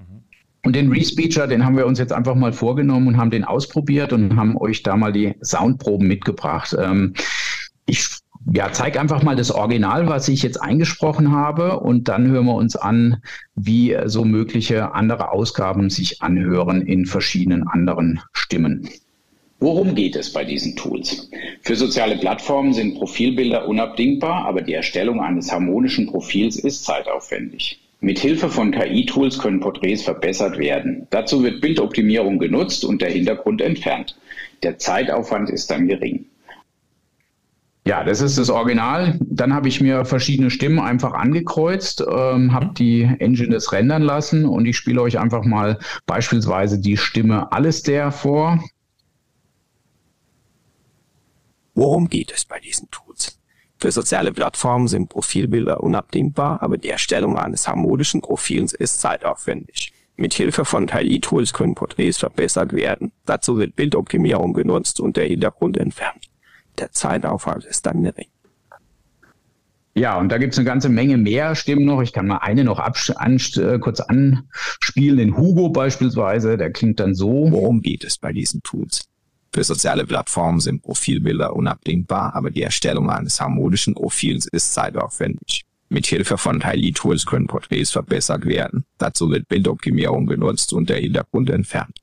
[0.66, 4.12] und den Respeecher, den haben wir uns jetzt einfach mal vorgenommen und haben den ausprobiert
[4.12, 6.76] und haben euch da mal die Soundproben mitgebracht.
[6.80, 7.14] Ähm,
[7.86, 8.06] ich
[8.54, 12.56] ja, zeig einfach mal das Original, was ich jetzt eingesprochen habe, und dann hören wir
[12.56, 13.18] uns an,
[13.56, 18.88] wie so mögliche andere Ausgaben sich anhören in verschiedenen anderen Stimmen.
[19.60, 21.30] Worum geht es bei diesen Tools?
[21.64, 27.80] Für soziale Plattformen sind Profilbilder unabdingbar, aber die Erstellung eines harmonischen Profils ist zeitaufwendig.
[28.00, 31.08] Mit Hilfe von KI-Tools können Porträts verbessert werden.
[31.10, 34.16] Dazu wird Bildoptimierung genutzt und der Hintergrund entfernt.
[34.62, 36.26] Der Zeitaufwand ist dann gering.
[37.88, 39.18] Ja, das ist das Original.
[39.22, 44.46] Dann habe ich mir verschiedene Stimmen einfach angekreuzt, ähm, habe die Engine das rendern lassen
[44.46, 48.62] und ich spiele euch einfach mal beispielsweise die Stimme Alistair vor.
[51.78, 53.40] Worum geht es bei diesen Tools?
[53.78, 59.94] Für soziale Plattformen sind Profilbilder unabdingbar, aber die Erstellung eines harmonischen Profils ist zeitaufwendig.
[60.16, 63.12] Mit Hilfe von KI-Tools können Porträts verbessert werden.
[63.26, 66.28] Dazu wird Bildoptimierung genutzt und der Hintergrund entfernt
[66.78, 68.28] der Zeitaufwand ist dann gering.
[69.96, 72.02] Ja, und da gibt es eine ganze Menge mehr Stimmen noch.
[72.02, 75.18] Ich kann mal eine noch an, äh, kurz anspielen.
[75.18, 77.48] Den Hugo beispielsweise, der klingt dann so.
[77.50, 79.10] Worum geht es bei diesen Tools?
[79.54, 85.66] Für soziale Plattformen sind Profilbilder unabdingbar, aber die Erstellung eines harmonischen Profils ist zeitaufwendig.
[85.90, 88.86] Mit Hilfe von KI-Tools können Porträts verbessert werden.
[88.98, 91.98] Dazu wird Bildoptimierung genutzt und der Hintergrund entfernt.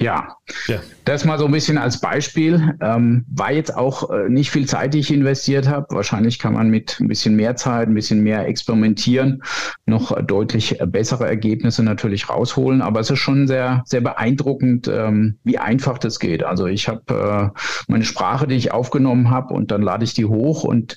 [0.00, 0.36] Ja.
[0.66, 2.74] ja, das mal so ein bisschen als Beispiel.
[2.80, 5.86] Ähm, war jetzt auch äh, nicht viel Zeit, die ich investiert habe.
[5.90, 9.42] Wahrscheinlich kann man mit ein bisschen mehr Zeit, ein bisschen mehr experimentieren,
[9.84, 12.80] noch deutlich bessere Ergebnisse natürlich rausholen.
[12.80, 16.44] Aber es ist schon sehr, sehr beeindruckend, ähm, wie einfach das geht.
[16.44, 20.24] Also ich habe äh, meine Sprache, die ich aufgenommen habe, und dann lade ich die
[20.24, 20.96] hoch und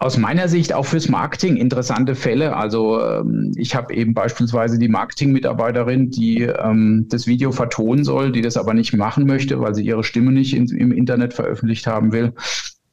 [0.00, 2.56] aus meiner Sicht auch fürs Marketing interessante Fälle.
[2.56, 8.40] Also ähm, ich habe eben beispielsweise die Marketing-Mitarbeiterin, die ähm, das Video vertonen soll, die
[8.40, 12.12] das aber nicht machen möchte, weil sie ihre Stimme nicht in, im Internet veröffentlicht haben
[12.12, 12.32] will.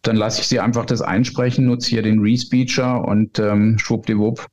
[0.02, 4.46] Dann lasse ich sie einfach das einsprechen, nutze hier den Respeecher und ähm, schwuppdiwupp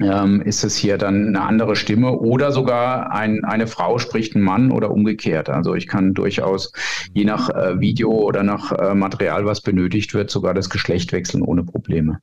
[0.00, 4.44] ähm, ist es hier dann eine andere Stimme oder sogar ein, eine Frau spricht einen
[4.44, 5.48] Mann oder umgekehrt.
[5.48, 6.72] Also ich kann durchaus
[7.12, 11.42] je nach äh, Video oder nach äh, Material, was benötigt wird, sogar das Geschlecht wechseln
[11.42, 12.20] ohne Probleme.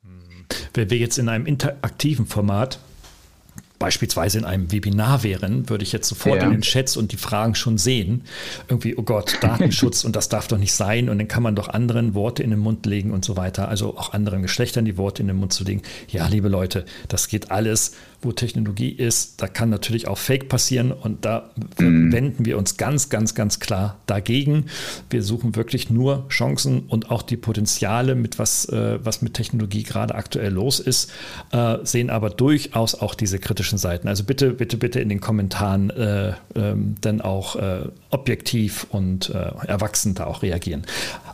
[0.73, 2.79] Wenn wir jetzt in einem interaktiven Format
[3.79, 6.43] beispielsweise in einem Webinar wären, würde ich jetzt sofort ja.
[6.43, 8.23] in den Chats und die Fragen schon sehen.
[8.67, 11.69] Irgendwie, oh Gott, Datenschutz und das darf doch nicht sein und dann kann man doch
[11.69, 15.21] anderen Worte in den Mund legen und so weiter, also auch anderen Geschlechtern die Worte
[15.21, 15.81] in den Mund zu legen.
[16.09, 20.91] Ja, liebe Leute, das geht alles wo Technologie ist, da kann natürlich auch Fake passieren
[20.91, 22.12] und da mhm.
[22.12, 24.65] wenden wir uns ganz, ganz, ganz klar dagegen.
[25.10, 29.84] Wir suchen wirklich nur Chancen und auch die Potenziale, mit was, äh, was mit Technologie
[29.84, 31.12] gerade aktuell los ist,
[31.51, 34.08] äh, sehen aber durchaus auch diese kritischen Seiten.
[34.08, 39.51] Also bitte, bitte, bitte in den Kommentaren äh, ähm, dann auch äh, objektiv und äh,
[39.67, 40.86] erwachsen da auch reagieren.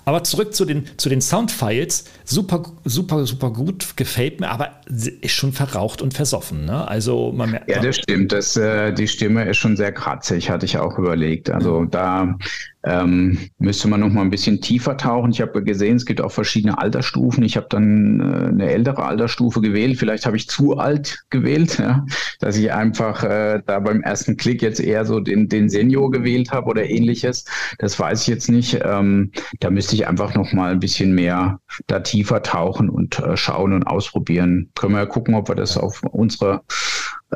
[0.05, 2.05] Aber zurück zu den, zu den Soundfiles.
[2.25, 6.65] Super, super, super gut, gefällt mir, aber ist schon verraucht und versoffen.
[6.65, 6.74] Ne?
[6.83, 7.69] Also man merkt.
[7.69, 8.31] Ja, das stimmt.
[8.31, 11.49] Das, äh, die Stimme ist schon sehr kratzig, hatte ich auch überlegt.
[11.49, 12.37] Also da
[12.85, 15.31] ähm, müsste man noch mal ein bisschen tiefer tauchen.
[15.31, 17.43] Ich habe gesehen, es gibt auch verschiedene Altersstufen.
[17.43, 19.97] Ich habe dann äh, eine ältere Altersstufe gewählt.
[19.97, 22.05] Vielleicht habe ich zu alt gewählt, ja?
[22.39, 26.51] dass ich einfach äh, da beim ersten Klick jetzt eher so den, den Senior gewählt
[26.51, 27.45] habe oder ähnliches.
[27.79, 28.79] Das weiß ich jetzt nicht.
[28.83, 33.35] Ähm, da müsste ich einfach noch mal ein bisschen mehr da tiefer tauchen und äh,
[33.35, 34.69] schauen und ausprobieren.
[34.75, 36.61] Können wir ja gucken, ob wir das auf unsere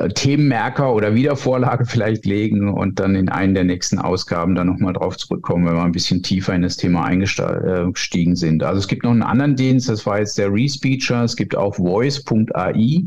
[0.08, 5.16] Themenmerker oder Wiedervorlage vielleicht legen und dann in einen der nächsten Ausgaben dann nochmal drauf
[5.16, 8.62] zurückkommen, wenn wir ein bisschen tiefer in das Thema eingestiegen sind.
[8.62, 11.74] Also es gibt noch einen anderen Dienst, das war jetzt der Respeecher, es gibt auch
[11.76, 13.02] voice.ai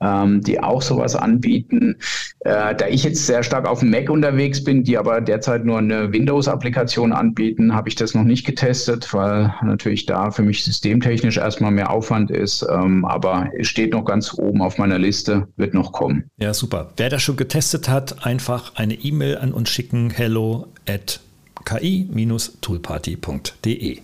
[0.00, 1.96] ähm, die auch sowas anbieten.
[2.40, 5.78] Äh, da ich jetzt sehr stark auf dem Mac unterwegs bin, die aber derzeit nur
[5.78, 11.36] eine Windows-Applikation anbieten, habe ich das noch nicht getestet, weil natürlich da für mich systemtechnisch
[11.36, 12.66] erstmal mehr Aufwand ist.
[12.70, 16.30] Ähm, aber es steht noch ganz oben auf meiner Liste, wird noch kommen.
[16.38, 16.92] Ja, super.
[16.96, 21.20] Wer das schon getestet hat, einfach eine E-Mail an uns schicken, hello at
[21.64, 24.00] ki-toolparty.de.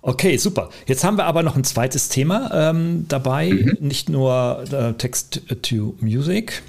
[0.00, 0.70] Okay, super.
[0.86, 3.76] Jetzt haben wir aber noch ein zweites Thema ähm, dabei, mhm.
[3.80, 6.62] nicht nur äh, Text to Music,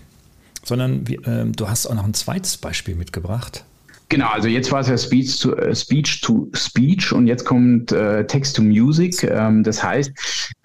[0.64, 3.64] sondern äh, du hast auch noch ein zweites Beispiel mitgebracht.
[4.10, 7.92] Genau, also jetzt war es ja Speech to, äh, Speech, to Speech und jetzt kommt
[7.92, 9.24] äh, Text to Music.
[9.24, 10.12] Ähm, das heißt,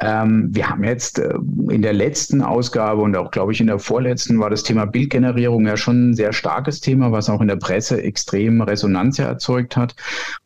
[0.04, 1.32] ähm, wir haben jetzt äh,
[1.70, 5.66] in der letzten Ausgabe und auch, glaube ich, in der vorletzten war das Thema Bildgenerierung
[5.66, 9.96] ja schon ein sehr starkes Thema, was auch in der Presse extrem Resonanz erzeugt hat.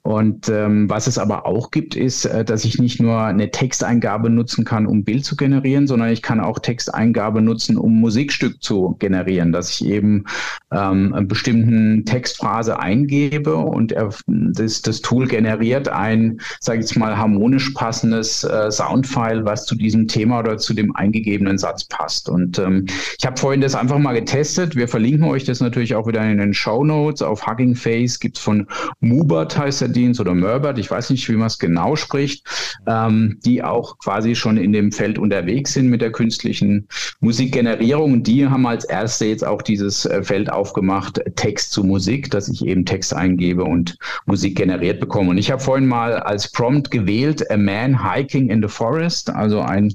[0.03, 4.31] Und ähm, was es aber auch gibt, ist, äh, dass ich nicht nur eine Texteingabe
[4.31, 8.95] nutzen kann, um Bild zu generieren, sondern ich kann auch Texteingabe nutzen, um Musikstück zu
[9.01, 10.25] generieren, dass ich eben
[10.73, 16.97] ähm, einen bestimmten Textphrase eingebe und er, das, das Tool generiert ein, sage ich jetzt
[16.97, 22.29] mal, harmonisch passendes äh, Soundfile, was zu diesem Thema oder zu dem eingegebenen Satz passt.
[22.29, 22.87] Und ähm,
[23.19, 24.77] ich habe vorhin das einfach mal getestet.
[24.77, 27.21] Wir verlinken euch das natürlich auch wieder in den Show Notes.
[27.21, 28.67] Auf Hugging Face gibt es von
[29.01, 32.47] Mubert heißt der Dienst oder Merbert, ich weiß nicht, wie man es genau spricht,
[32.87, 36.87] ähm, die auch quasi schon in dem Feld unterwegs sind mit der künstlichen
[37.21, 38.23] Musikgenerierung.
[38.23, 42.65] Die haben als erste jetzt auch dieses äh, Feld aufgemacht, Text zu Musik, dass ich
[42.65, 45.31] eben eben Text eingebe und Musik generiert bekomme.
[45.31, 49.61] Und ich habe vorhin mal als Prompt gewählt, a man hiking in the forest, also
[49.61, 49.95] ein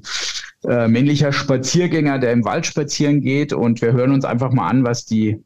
[0.67, 3.53] äh, männlicher Spaziergänger, der im Wald spazieren geht.
[3.53, 5.43] Und wir hören uns einfach mal an, was die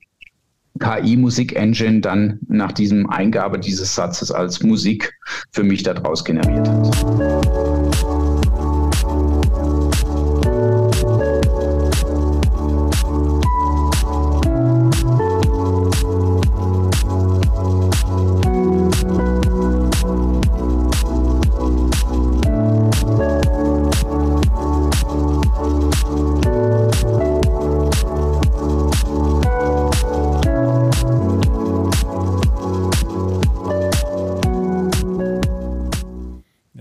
[0.79, 5.13] KI-Musik-Engine dann nach diesem Eingabe dieses Satzes als Musik
[5.51, 7.66] für mich daraus generiert hat.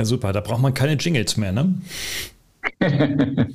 [0.07, 0.33] Super.
[0.33, 1.75] Da braucht man keine Jingles mehr, ne?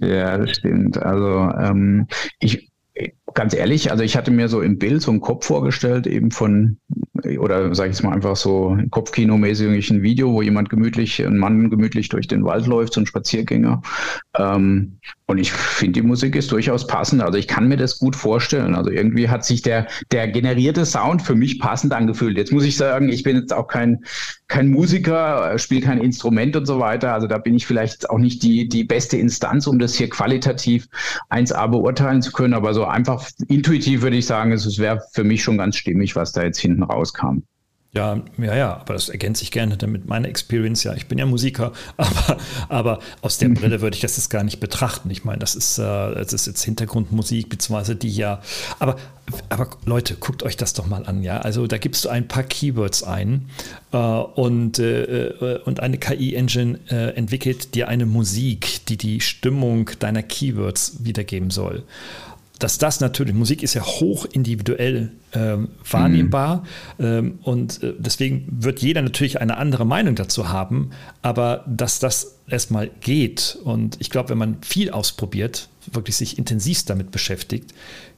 [0.00, 0.98] ja, das stimmt.
[0.98, 2.06] Also ähm,
[2.40, 2.70] ich,
[3.34, 6.78] ganz ehrlich, also ich hatte mir so im Bild so einen Kopf vorgestellt, eben von,
[7.38, 11.70] oder sage ich jetzt mal einfach so Kopfkinomäßig ein Video, wo jemand gemütlich, ein Mann
[11.70, 13.82] gemütlich durch den Wald läuft, so ein Spaziergänger.
[14.36, 14.98] Ähm,
[15.30, 17.20] und ich finde, die Musik ist durchaus passend.
[17.20, 18.74] Also ich kann mir das gut vorstellen.
[18.74, 22.38] Also irgendwie hat sich der, der generierte Sound für mich passend angefühlt.
[22.38, 24.04] Jetzt muss ich sagen, ich bin jetzt auch kein,
[24.46, 27.12] kein Musiker, spiele kein Instrument und so weiter.
[27.12, 30.88] Also da bin ich vielleicht auch nicht die, die beste Instanz, um das hier qualitativ
[31.28, 32.54] 1A beurteilen zu können.
[32.54, 36.32] Aber so einfach intuitiv würde ich sagen, es wäre für mich schon ganz stimmig, was
[36.32, 37.42] da jetzt hinten rauskam.
[37.94, 40.84] Ja, ja, ja, aber das ergänze ich gerne damit meiner Experience.
[40.84, 42.36] Ja, ich bin ja Musiker, aber,
[42.68, 45.10] aber aus der Brille würde ich das jetzt gar nicht betrachten.
[45.10, 48.42] Ich meine, das ist, äh, das ist jetzt Hintergrundmusik, beziehungsweise die ja.
[48.78, 48.96] Aber,
[49.48, 51.38] aber Leute, guckt euch das doch mal an, ja.
[51.38, 53.48] Also da gibst du ein paar Keywords ein
[53.92, 59.90] äh, und, äh, äh und eine KI-Engine äh, entwickelt dir eine Musik, die die Stimmung
[59.98, 61.84] deiner Keywords wiedergeben soll
[62.58, 66.64] dass das natürlich, Musik ist ja hoch individuell ähm, wahrnehmbar
[66.98, 67.04] mhm.
[67.04, 70.90] ähm, und äh, deswegen wird jeder natürlich eine andere Meinung dazu haben,
[71.22, 76.90] aber dass das erstmal geht und ich glaube, wenn man viel ausprobiert, wirklich sich intensivst
[76.90, 77.72] damit beschäftigt,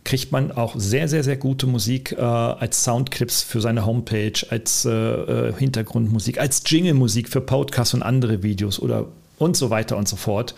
[0.05, 4.85] kriegt man auch sehr, sehr, sehr gute Musik äh, als Soundclips für seine Homepage, als
[4.85, 9.07] äh, äh Hintergrundmusik, als Jingle-Musik für Podcasts und andere Videos oder
[9.38, 10.55] und so weiter und so fort.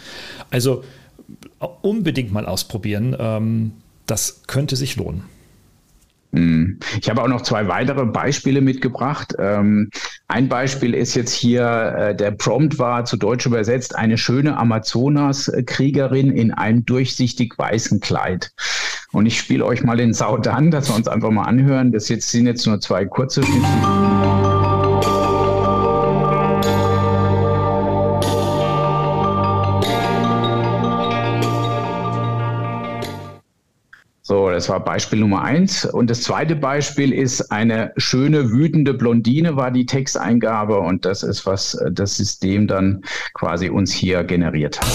[0.51, 0.85] Also
[1.62, 3.16] unbedingt mal ausprobieren.
[3.18, 3.72] Ähm,
[4.07, 5.25] das könnte sich lohnen.
[6.35, 6.79] Hm.
[7.01, 9.35] Ich habe auch noch zwei weitere Beispiele mitgebracht.
[9.38, 9.90] Ähm,
[10.29, 16.33] ein Beispiel ist jetzt hier, äh, der Prompt war zu Deutsch übersetzt, eine schöne Amazonas-Kriegerin
[16.33, 18.53] in einem durchsichtig weißen Kleid.
[19.12, 21.92] Und ich spiele euch mal den Sound an, dass wir uns einfach mal anhören.
[21.92, 24.52] Das jetzt sind jetzt nur zwei kurze Schnipsel.
[34.53, 35.85] Das war Beispiel Nummer eins.
[35.85, 40.79] Und das zweite Beispiel ist eine schöne, wütende Blondine war die Texteingabe.
[40.79, 43.03] Und das ist, was das System dann
[43.35, 44.87] quasi uns hier generiert hat.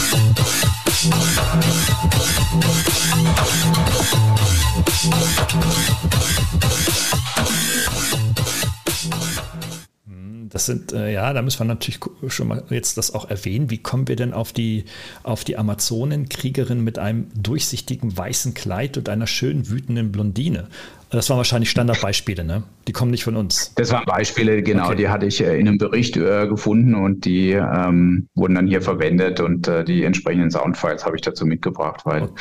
[10.58, 13.70] Das sind, äh, ja, da müssen wir natürlich schon mal jetzt das auch erwähnen.
[13.70, 14.86] Wie kommen wir denn auf die,
[15.22, 20.67] auf die Amazonenkriegerin mit einem durchsichtigen weißen Kleid und einer schönen wütenden Blondine?
[21.12, 22.63] Das waren wahrscheinlich Standardbeispiele, ne?
[22.88, 23.72] Die kommen nicht von uns.
[23.76, 24.96] Das waren Beispiele, genau, okay.
[24.96, 28.82] die hatte ich äh, in einem Bericht äh, gefunden und die ähm, wurden dann hier
[28.82, 32.34] verwendet und äh, die entsprechenden Soundfiles habe ich dazu mitgebracht, weil okay.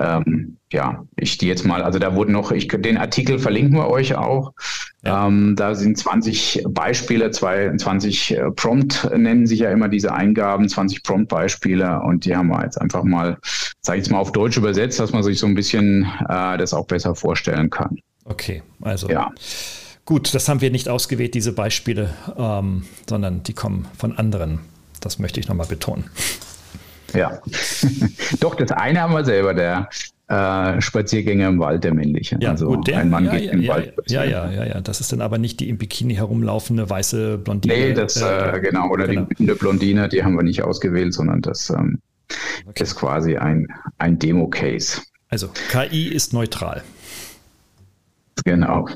[0.00, 3.88] Ähm, ja, ich die jetzt mal, also da wurden noch, ich den Artikel verlinken wir
[3.88, 4.52] euch auch.
[5.04, 5.26] Ja.
[5.26, 11.02] Ähm, da sind 20 Beispiele, 20 äh, Prompt nennen sich ja immer diese Eingaben, 20
[11.02, 13.38] Prompt-Beispiele und die haben wir jetzt einfach mal,
[13.80, 16.74] sage ich jetzt mal auf Deutsch übersetzt, dass man sich so ein bisschen äh, das
[16.74, 17.98] auch besser vorstellen kann.
[18.24, 19.30] Okay, also ja.
[20.04, 24.60] gut, das haben wir nicht ausgewählt, diese Beispiele, ähm, sondern die kommen von anderen.
[25.00, 26.04] Das möchte ich nochmal betonen.
[27.14, 27.40] Ja,
[28.40, 29.88] doch, das eine haben wir selber, der
[30.30, 32.38] äh, Spaziergänger im Wald, der männliche.
[32.40, 33.94] Ja, also gut, der, ein Mann ja, geht ja, im ja, Wald.
[34.08, 34.80] Ja, ja, ja, ja.
[34.80, 37.74] Das ist dann aber nicht die im Bikini herumlaufende weiße Blondine.
[37.74, 39.26] Nee, das, äh, äh genau, oder genau.
[39.36, 41.98] die Blondine, die haben wir nicht ausgewählt, sondern das ähm,
[42.66, 42.84] okay.
[42.84, 43.66] ist quasi ein,
[43.98, 45.02] ein Demo-Case.
[45.28, 46.82] Also KI ist neutral.
[48.44, 48.88] Genau.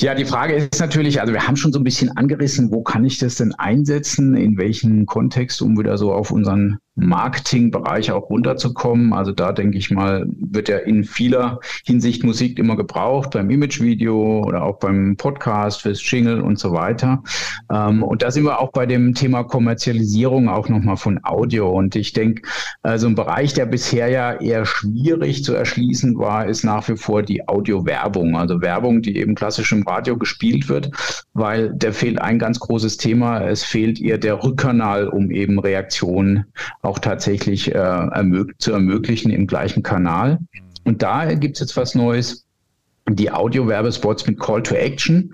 [0.00, 3.04] Ja, die Frage ist natürlich, also wir haben schon so ein bisschen angerissen, wo kann
[3.04, 9.12] ich das denn einsetzen, in welchem Kontext, um wieder so auf unseren Marketingbereich auch runterzukommen.
[9.12, 14.44] Also da denke ich mal, wird ja in vieler Hinsicht Musik immer gebraucht, beim Imagevideo
[14.44, 17.22] oder auch beim Podcast, fürs Jingle und so weiter.
[17.72, 21.70] Ähm, und da sind wir auch bei dem Thema Kommerzialisierung auch nochmal von Audio.
[21.70, 22.42] Und ich denke,
[22.82, 27.22] also ein Bereich, der bisher ja eher schwierig zu erschließen war, ist nach wie vor
[27.22, 28.36] die Audiowerbung.
[28.36, 30.90] Also Werbung, die eben klassisch im Radio gespielt wird,
[31.32, 33.40] weil der fehlt ein ganz großes Thema.
[33.40, 36.44] Es fehlt ihr der Rückkanal, um eben Reaktionen
[36.84, 40.38] auch tatsächlich äh, ermög zu ermöglichen im gleichen Kanal.
[40.84, 42.43] Und da gibt es jetzt was Neues
[43.08, 45.32] die Audio-Werbespots mit Call to Action.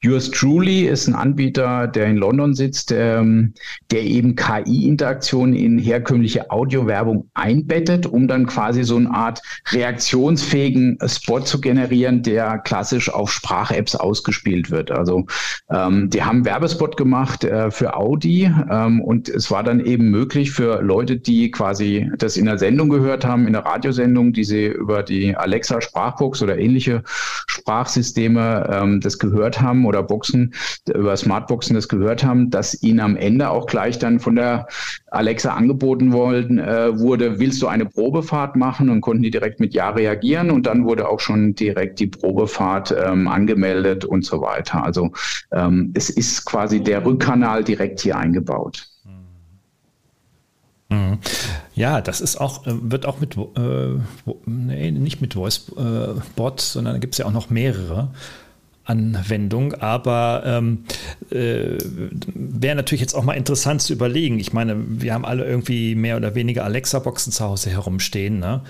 [0.00, 3.54] Yours Truly ist ein Anbieter, der in London sitzt, der, ähm,
[3.90, 11.40] der eben KI-Interaktionen in herkömmliche Audio-Werbung einbettet, um dann quasi so eine Art reaktionsfähigen Spot
[11.40, 14.92] zu generieren, der klassisch auf Sprach-Apps ausgespielt wird.
[14.92, 15.26] Also
[15.70, 20.52] ähm, die haben Werbespot gemacht äh, für Audi ähm, und es war dann eben möglich
[20.52, 24.66] für Leute, die quasi das in der Sendung gehört haben, in der Radiosendung, die sie
[24.66, 27.02] über die Alexa Sprachbox oder ähnliche
[27.46, 30.54] Sprachsysteme ähm, das gehört haben oder Boxen,
[30.92, 34.66] über Smartboxen das gehört haben, dass ihnen am Ende auch gleich dann von der
[35.10, 38.90] Alexa angeboten worden, äh, wurde, willst du eine Probefahrt machen?
[38.90, 42.94] Und konnten die direkt mit Ja reagieren und dann wurde auch schon direkt die Probefahrt
[42.96, 44.84] ähm, angemeldet und so weiter.
[44.84, 45.10] Also
[45.52, 48.88] ähm, es ist quasi der Rückkanal direkt hier eingebaut.
[50.88, 51.18] Mhm.
[51.74, 54.00] Ja, das ist auch, äh, wird auch mit, äh,
[54.46, 58.10] nee, nicht mit VoiceBot, äh, sondern gibt es ja auch noch mehrere.
[58.88, 60.84] Anwendung, aber ähm,
[61.30, 61.76] äh,
[62.34, 64.38] wäre natürlich jetzt auch mal interessant zu überlegen.
[64.38, 68.38] Ich meine, wir haben alle irgendwie mehr oder weniger Alexa-Boxen zu Hause herumstehen.
[68.38, 68.62] Ne?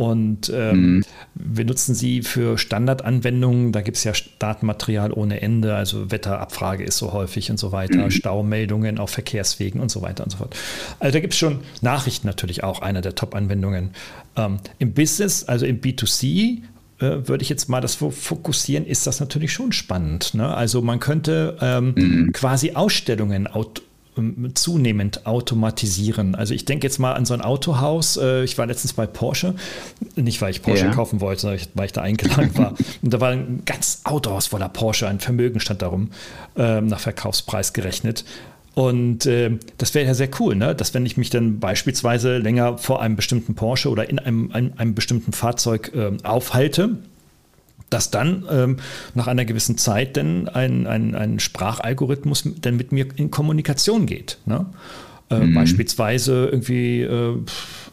[0.00, 1.04] Und ähm, mhm.
[1.34, 3.70] wir nutzen sie für Standardanwendungen.
[3.70, 8.06] Da gibt es ja Datenmaterial ohne Ende, also Wetterabfrage ist so häufig und so weiter,
[8.06, 8.10] mhm.
[8.10, 10.56] Staumeldungen auf Verkehrswegen und so weiter und so fort.
[11.00, 13.90] Also da gibt es schon Nachrichten natürlich auch, einer der Top-Anwendungen.
[14.36, 16.62] Ähm, Im Business, also im B2C,
[17.00, 20.32] äh, würde ich jetzt mal das fokussieren, ist das natürlich schon spannend.
[20.32, 20.48] Ne?
[20.48, 22.32] Also man könnte ähm, mhm.
[22.32, 23.82] quasi Ausstellungen ähm,
[24.54, 26.34] zunehmend automatisieren.
[26.34, 28.16] Also ich denke jetzt mal an so ein Autohaus.
[28.16, 29.54] Äh, ich war letztens bei Porsche,
[30.16, 30.92] nicht weil ich Porsche ja.
[30.92, 32.74] kaufen wollte, sondern weil ich da eingeladen war.
[33.02, 36.10] Und da war ein ganz Autohaus voller Porsche, ein Vermögen stand darum,
[36.56, 38.24] ähm, nach Verkaufspreis gerechnet.
[38.74, 40.74] Und äh, das wäre ja sehr cool, ne?
[40.74, 44.72] dass wenn ich mich dann beispielsweise länger vor einem bestimmten Porsche oder in einem, einem,
[44.76, 46.98] einem bestimmten Fahrzeug äh, aufhalte,
[47.90, 48.76] dass dann ähm,
[49.14, 54.38] nach einer gewissen Zeit dann ein, ein, ein Sprachalgorithmus dann mit mir in Kommunikation geht.
[54.46, 54.66] Ne?
[55.30, 55.54] Äh, mhm.
[55.54, 57.38] Beispielsweise irgendwie, äh,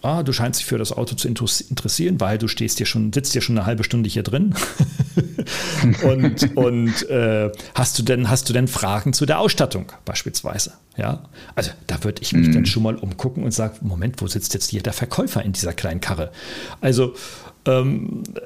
[0.02, 3.36] ah, du scheinst dich für das Auto zu interessieren, weil du stehst hier schon, sitzt
[3.36, 4.56] ja schon eine halbe Stunde hier drin.
[6.04, 10.74] und und äh, hast du denn, hast du denn Fragen zu der Ausstattung beispielsweise?
[10.98, 12.54] Ja, also da würde ich mich mhm.
[12.54, 15.74] dann schon mal umgucken und sagen, Moment, wo sitzt jetzt hier der Verkäufer in dieser
[15.74, 16.32] kleinen Karre?
[16.82, 17.14] Also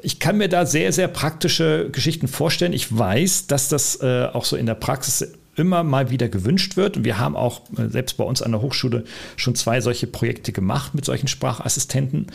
[0.01, 2.74] ich kann mir da sehr, sehr praktische Geschichten vorstellen.
[2.74, 6.97] Ich weiß, dass das äh, auch so in der Praxis immer mal wieder gewünscht wird.
[6.97, 9.03] Und wir haben auch äh, selbst bei uns an der Hochschule
[9.36, 12.28] schon zwei solche Projekte gemacht mit solchen Sprachassistenten.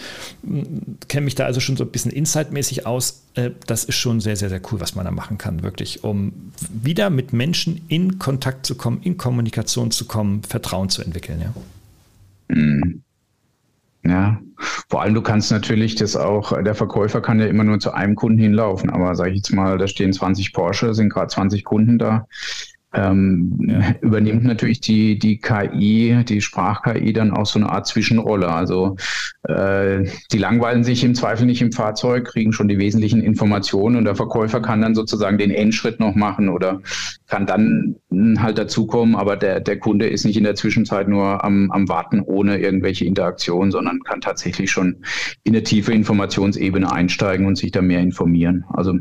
[0.45, 3.22] Hm, kenne mich da also schon so ein bisschen insightmäßig aus.
[3.34, 6.53] Äh, das ist schon sehr, sehr, sehr cool, was man da machen kann, wirklich, um
[6.70, 11.41] wieder mit Menschen in Kontakt zu kommen, in Kommunikation zu kommen, Vertrauen zu entwickeln.
[11.41, 12.55] Ja.
[12.55, 13.03] Mhm.
[14.05, 14.41] Ja,
[14.89, 18.15] vor allem du kannst natürlich das auch, der Verkäufer kann ja immer nur zu einem
[18.15, 21.99] Kunden hinlaufen, aber sage ich jetzt mal, da stehen 20 Porsche, sind gerade 20 Kunden
[21.99, 22.27] da
[22.97, 23.94] ähm, ja.
[24.01, 28.49] übernimmt natürlich die, die KI, die Sprach-KI dann auch so eine Art Zwischenrolle.
[28.49, 28.97] Also
[29.42, 34.05] äh, die langweilen sich im Zweifel nicht im Fahrzeug, kriegen schon die wesentlichen Informationen und
[34.05, 36.80] der Verkäufer kann dann sozusagen den Endschritt noch machen oder
[37.26, 37.97] kann dann
[38.38, 42.20] halt dazukommen, aber der, der Kunde ist nicht in der Zwischenzeit nur am, am Warten
[42.20, 44.97] ohne irgendwelche Interaktion, sondern kann tatsächlich schon
[45.42, 48.64] in eine tiefe Informationsebene einsteigen und sich da mehr informieren.
[48.68, 48.99] Also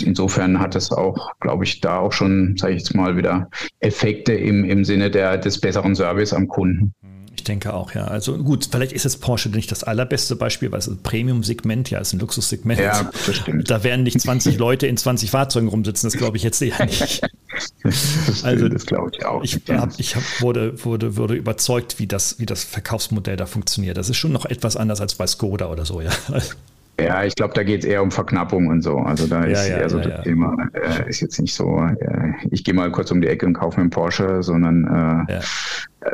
[0.00, 3.48] Insofern hat es auch, glaube ich, da auch schon, sage ich jetzt mal, wieder
[3.80, 6.92] Effekte im, im Sinne der, des besseren Service am Kunden.
[7.36, 8.04] Ich denke auch, ja.
[8.06, 12.00] Also gut, vielleicht ist jetzt Porsche nicht das allerbeste Beispiel, weil es ein Premium-Segment, ja,
[12.00, 12.80] ist ein Luxussegment.
[12.80, 13.70] Ja, das stimmt.
[13.70, 17.22] Da werden nicht 20 Leute in 20 Fahrzeugen rumsitzen, das glaube ich jetzt eher nicht.
[17.84, 19.44] das also, das glaube ich auch.
[19.44, 23.96] Ich, hab, ich hab, wurde, wurde, wurde überzeugt, wie das, wie das Verkaufsmodell da funktioniert.
[23.96, 26.10] Das ist schon noch etwas anders als bei Skoda oder so, ja.
[26.98, 28.96] Ja, ich glaube, da geht es eher um Verknappung und so.
[28.98, 32.32] Also da ist ja, eher so ja, das Thema, äh, ist jetzt nicht so, äh,
[32.50, 35.40] ich gehe mal kurz um die Ecke und kaufe mir einen Porsche, sondern äh,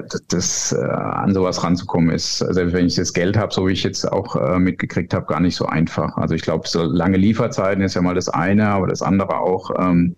[0.09, 3.73] das, das äh, an sowas ranzukommen ist, also wenn ich das Geld habe, so wie
[3.73, 6.17] ich jetzt auch äh, mitgekriegt habe, gar nicht so einfach.
[6.17, 9.71] Also ich glaube, so lange Lieferzeiten ist ja mal das eine, aber das andere auch.
[9.79, 10.17] Ähm,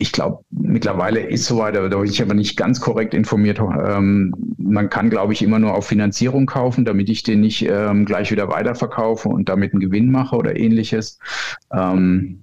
[0.00, 3.58] ich glaube, mittlerweile ist soweit, da bin ich aber nicht ganz korrekt informiert.
[3.58, 8.06] Ähm, man kann, glaube ich, immer nur auf Finanzierung kaufen, damit ich den nicht ähm,
[8.06, 11.18] gleich wieder weiterverkaufe und damit einen Gewinn mache oder ähnliches.
[11.70, 12.42] Ähm,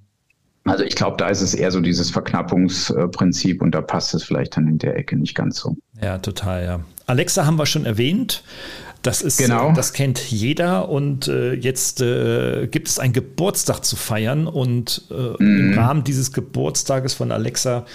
[0.65, 4.55] also ich glaube, da ist es eher so dieses Verknappungsprinzip und da passt es vielleicht
[4.55, 5.75] dann in der Ecke nicht ganz so.
[5.99, 6.79] Ja, total, ja.
[7.07, 8.43] Alexa haben wir schon erwähnt.
[9.01, 9.71] Das ist, genau.
[9.73, 15.41] das kennt jeder und äh, jetzt äh, gibt es einen Geburtstag zu feiern und äh,
[15.41, 15.71] mhm.
[15.71, 17.85] im Rahmen dieses Geburtstages von Alexa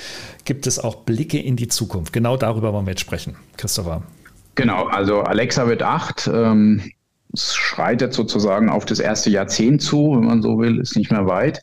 [0.44, 2.12] gibt es auch Blicke in die Zukunft.
[2.12, 4.02] Genau darüber wollen wir jetzt sprechen, Christopher.
[4.54, 6.30] Genau, also Alexa wird acht.
[6.32, 6.92] Ähm,
[7.32, 11.26] es schreitet sozusagen auf das erste Jahrzehnt zu, wenn man so will, ist nicht mehr
[11.26, 11.62] weit.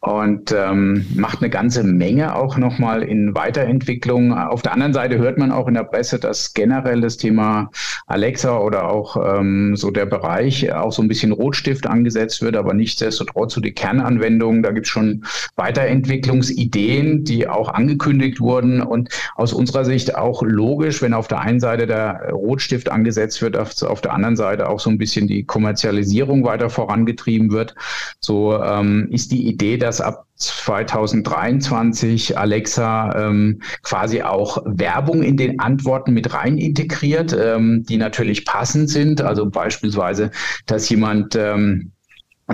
[0.00, 4.32] Und ähm, macht eine ganze Menge auch nochmal in Weiterentwicklung.
[4.32, 7.70] Auf der anderen Seite hört man auch in der Presse, dass generell das Thema
[8.06, 12.72] Alexa oder auch ähm, so der Bereich auch so ein bisschen Rotstift angesetzt wird, aber
[12.72, 15.22] nichtsdestotrotz so die Kernanwendungen, da gibt es schon
[15.56, 21.60] Weiterentwicklungsideen, die auch angekündigt wurden und aus unserer Sicht auch logisch, wenn auf der einen
[21.60, 25.44] Seite der Rotstift angesetzt wird, auf, auf der anderen Seite auch so ein bisschen die
[25.44, 27.74] Kommerzialisierung weiter vorangetrieben wird.
[28.20, 35.36] So ähm, ist die Idee, dass dass ab 2023 Alexa ähm, quasi auch Werbung in
[35.36, 39.20] den Antworten mit rein integriert, ähm, die natürlich passend sind.
[39.20, 40.30] Also beispielsweise,
[40.66, 41.90] dass jemand ähm,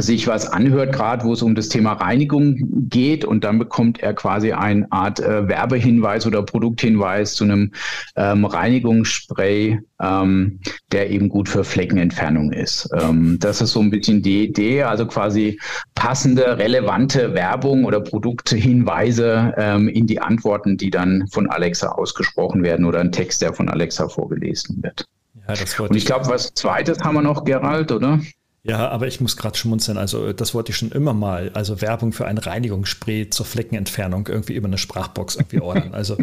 [0.02, 4.14] sich was anhört, gerade wo es um das Thema Reinigung geht und dann bekommt er
[4.14, 7.72] quasi eine Art äh, Werbehinweis oder Produkthinweis zu einem
[8.16, 10.60] ähm, Reinigungsspray, ähm,
[10.92, 12.88] der eben gut für Fleckenentfernung ist.
[12.98, 15.58] Ähm, das ist so ein bisschen die Idee, also quasi
[15.94, 22.84] passende, relevante Werbung oder Produkthinweise ähm, in die Antworten, die dann von Alexa ausgesprochen werden
[22.84, 25.06] oder ein Text, der von Alexa vorgelesen wird.
[25.48, 28.20] Ja, und ich glaube, was zweites haben wir noch, Gerald, oder?
[28.68, 29.96] Ja, aber ich muss gerade schmunzeln.
[29.96, 31.50] Also, das wollte ich schon immer mal.
[31.54, 35.94] Also, Werbung für ein Reinigungsspray zur Fleckenentfernung irgendwie über eine Sprachbox irgendwie ordern.
[35.94, 36.16] Also,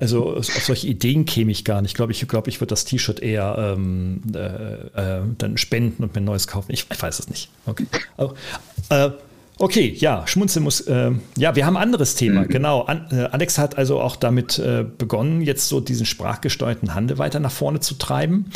[0.00, 1.92] also auf solche Ideen käme ich gar nicht.
[1.92, 6.24] Ich glaube, ich, würde das T-Shirt eher ähm, äh, äh, dann spenden und mir ein
[6.24, 6.72] neues kaufen.
[6.72, 7.48] Ich, ich weiß es nicht.
[7.66, 7.86] Okay.
[8.16, 8.34] Also,
[8.88, 9.10] äh,
[9.62, 10.80] Okay, ja, Schmunzeln muss.
[10.80, 12.44] Äh, ja, wir haben ein anderes Thema.
[12.44, 12.48] Mhm.
[12.48, 12.80] Genau.
[12.80, 17.40] An, äh, Alex hat also auch damit äh, begonnen, jetzt so diesen sprachgesteuerten Handel weiter
[17.40, 18.46] nach vorne zu treiben.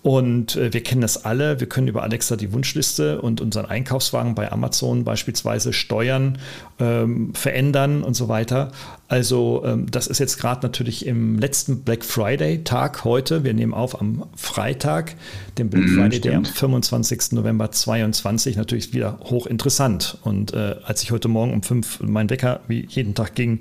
[0.00, 1.60] Und äh, wir kennen das alle.
[1.60, 6.38] Wir können über Alexa die Wunschliste und unseren Einkaufswagen bei Amazon beispielsweise steuern,
[6.80, 8.72] ähm, verändern und so weiter.
[9.08, 13.44] Also ähm, das ist jetzt gerade natürlich im letzten Black Friday Tag heute.
[13.44, 15.14] Wir nehmen auf am Freitag,
[15.58, 17.32] dem Black mm, Friday, der am 25.
[17.32, 20.18] November 22 natürlich wieder hochinteressant.
[20.22, 23.60] Und äh, als ich heute Morgen um fünf mein Wecker wie jeden Tag ging,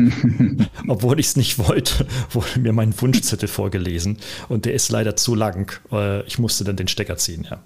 [0.88, 5.34] Obwohl ich es nicht wollte, wurde mir mein Wunschzettel vorgelesen und der ist leider zu
[5.34, 5.72] lang.
[5.92, 7.62] Äh, ich musste dann den Stecker ziehen, ja.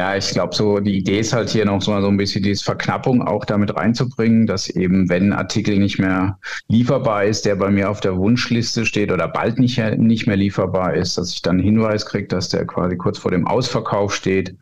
[0.00, 2.64] Ja, ich glaube, so die Idee ist halt hier noch so, so ein bisschen diese
[2.64, 6.38] Verknappung auch damit reinzubringen, dass eben, wenn ein Artikel nicht mehr
[6.68, 10.94] lieferbar ist, der bei mir auf der Wunschliste steht oder bald nicht, nicht mehr lieferbar
[10.94, 14.56] ist, dass ich dann einen Hinweis kriege, dass der quasi kurz vor dem Ausverkauf steht.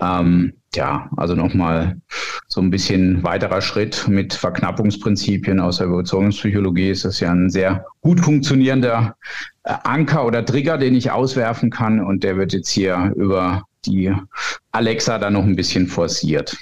[0.00, 2.00] Ähm, ja, also nochmal
[2.48, 7.84] so ein bisschen weiterer Schritt mit Verknappungsprinzipien aus der Überzeugungspsychologie ist das ja ein sehr
[8.00, 9.14] gut funktionierender
[9.64, 14.12] äh, Anker oder Trigger, den ich auswerfen kann und der wird jetzt hier über die
[14.72, 16.56] Alexa da noch ein bisschen forciert.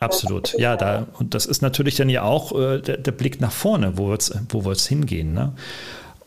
[0.00, 3.52] Absolut, ja, da, und das ist natürlich dann ja auch äh, der, der, Blick nach
[3.52, 5.32] vorne, wo wird es wo wird's hingehen.
[5.32, 5.54] Ne?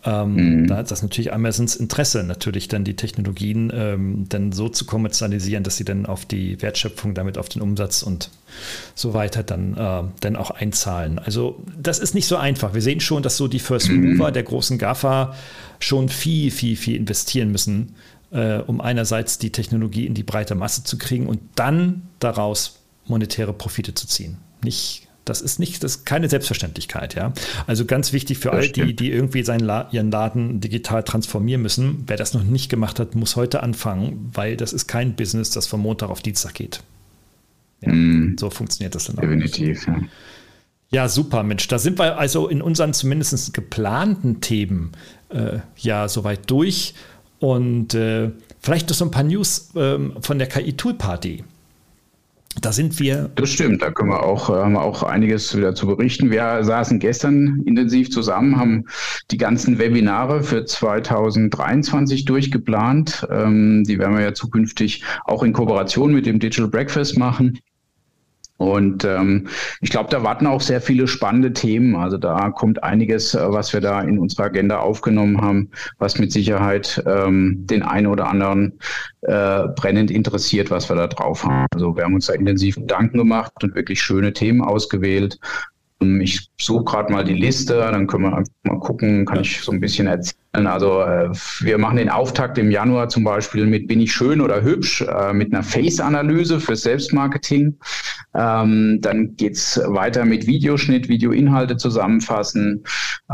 [0.07, 0.67] Ähm, mhm.
[0.67, 5.63] Da ist das natürlich Amazons Interesse, natürlich dann die Technologien ähm, dann so zu kommerzialisieren,
[5.63, 8.29] dass sie dann auf die Wertschöpfung, damit auf den Umsatz und
[8.95, 11.19] so weiter dann, äh, dann auch einzahlen.
[11.19, 12.73] Also das ist nicht so einfach.
[12.73, 15.35] Wir sehen schon, dass so die First Mover der großen GAFA
[15.79, 17.95] schon viel, viel, viel investieren müssen,
[18.31, 23.53] äh, um einerseits die Technologie in die breite Masse zu kriegen und dann daraus monetäre
[23.53, 24.37] Profite zu ziehen.
[24.63, 27.33] Nicht das ist nicht, das ist keine Selbstverständlichkeit, ja.
[27.67, 28.89] Also ganz wichtig für das all stimmt.
[28.89, 32.03] die, die irgendwie seinen La ihren Laden digital transformieren müssen.
[32.07, 35.67] Wer das noch nicht gemacht hat, muss heute anfangen, weil das ist kein Business, das
[35.67, 36.81] von Montag auf Dienstag geht.
[37.81, 39.21] Ja, mm, so funktioniert das dann auch.
[39.21, 40.01] Definitiv, ja.
[40.89, 41.67] Ja, super, Mensch.
[41.67, 44.93] Da sind wir also in unseren zumindest geplanten Themen
[45.27, 46.93] äh, ja soweit durch.
[47.39, 51.43] Und äh, vielleicht noch so ein paar News ähm, von der KI-Tool-Party.
[52.61, 53.29] Da sind wir.
[53.35, 56.31] Das stimmt, da können wir auch, haben wir auch einiges wieder zu berichten.
[56.31, 58.85] Wir saßen gestern intensiv zusammen, haben
[59.29, 63.27] die ganzen Webinare für 2023 durchgeplant.
[63.29, 67.59] Ähm, die werden wir ja zukünftig auch in Kooperation mit dem Digital Breakfast machen.
[68.57, 69.47] Und ähm,
[69.81, 71.95] ich glaube, da warten auch sehr viele spannende Themen.
[71.95, 76.31] Also da kommt einiges, äh, was wir da in unserer Agenda aufgenommen haben, was mit
[76.31, 78.79] Sicherheit ähm, den einen oder anderen
[79.21, 81.67] äh, brennend interessiert, was wir da drauf haben.
[81.71, 85.39] Also wir haben uns da intensiv Gedanken gemacht und wirklich schöne Themen ausgewählt.
[86.01, 89.61] Ähm, ich suche gerade mal die Liste, dann können wir einfach mal gucken, kann ich
[89.61, 91.29] so ein bisschen erzählen also äh,
[91.59, 95.33] wir machen den Auftakt im Januar zum Beispiel mit Bin ich schön oder hübsch, äh,
[95.33, 97.77] mit einer Face-Analyse für Selbstmarketing.
[98.33, 102.83] Ähm, dann geht's weiter mit Videoschnitt, Videoinhalte zusammenfassen.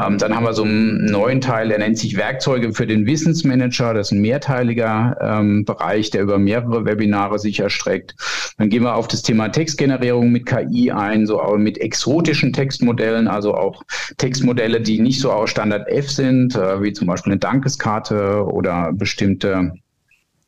[0.01, 3.93] Ähm, dann haben wir so einen neuen Teil, der nennt sich Werkzeuge für den Wissensmanager.
[3.93, 8.15] Das ist ein mehrteiliger ähm, Bereich, der über mehrere Webinare sich erstreckt.
[8.57, 13.27] Dann gehen wir auf das Thema Textgenerierung mit KI ein, so auch mit exotischen Textmodellen,
[13.27, 13.83] also auch
[14.17, 18.91] Textmodelle, die nicht so aus Standard F sind, äh, wie zum Beispiel eine Dankeskarte oder
[18.93, 19.73] bestimmte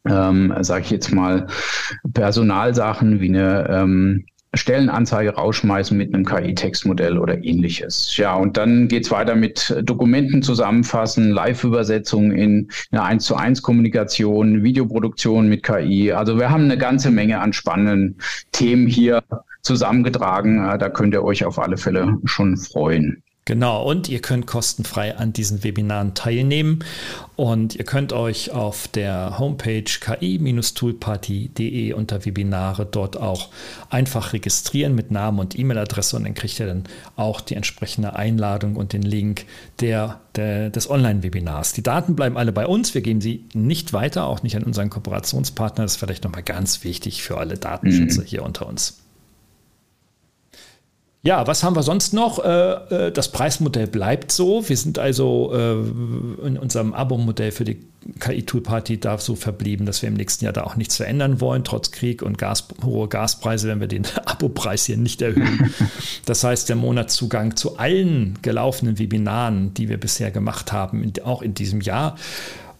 [0.07, 1.47] ähm, sage ich jetzt mal,
[2.13, 8.15] Personalsachen wie eine ähm, Stellenanzeige rausschmeißen mit einem KI-Textmodell oder ähnliches.
[8.15, 14.63] Ja, und dann geht's weiter mit Dokumenten zusammenfassen, Live-Übersetzung in eine 1 zu 1 Kommunikation,
[14.63, 16.13] Videoproduktion mit KI.
[16.13, 18.17] Also wir haben eine ganze Menge an spannenden
[18.53, 19.23] Themen hier
[19.61, 20.77] zusammengetragen.
[20.79, 23.23] Da könnt ihr euch auf alle Fälle schon freuen.
[23.47, 26.79] Genau, und ihr könnt kostenfrei an diesen Webinaren teilnehmen
[27.35, 33.49] und ihr könnt euch auf der Homepage ki-toolparty.de unter Webinare dort auch
[33.91, 36.85] einfach registrieren mit Namen und E-Mail-Adresse und dann kriegt ihr dann
[37.17, 39.45] auch die entsprechende Einladung und den Link
[39.79, 41.73] der, der des Online-Webinars.
[41.73, 44.89] Die Daten bleiben alle bei uns, wir geben sie nicht weiter, auch nicht an unseren
[44.89, 45.83] Kooperationspartner.
[45.83, 48.25] Das ist vielleicht nochmal ganz wichtig für alle Datenschützer mhm.
[48.25, 49.04] hier unter uns.
[51.25, 52.37] Ja, was haben wir sonst noch?
[52.37, 54.69] Äh, äh, das Preismodell bleibt so.
[54.69, 55.73] Wir sind also äh,
[56.45, 57.79] in unserem Abo-Modell für die
[58.19, 61.63] KI-Tool-Party da so verblieben, dass wir im nächsten Jahr da auch nichts verändern wollen.
[61.63, 65.73] Trotz Krieg und Gas, hohe Gaspreise werden wir den Abo-Preis hier nicht erhöhen.
[66.25, 71.53] Das heißt, der Monatszugang zu allen gelaufenen Webinaren, die wir bisher gemacht haben, auch in
[71.53, 72.17] diesem Jahr,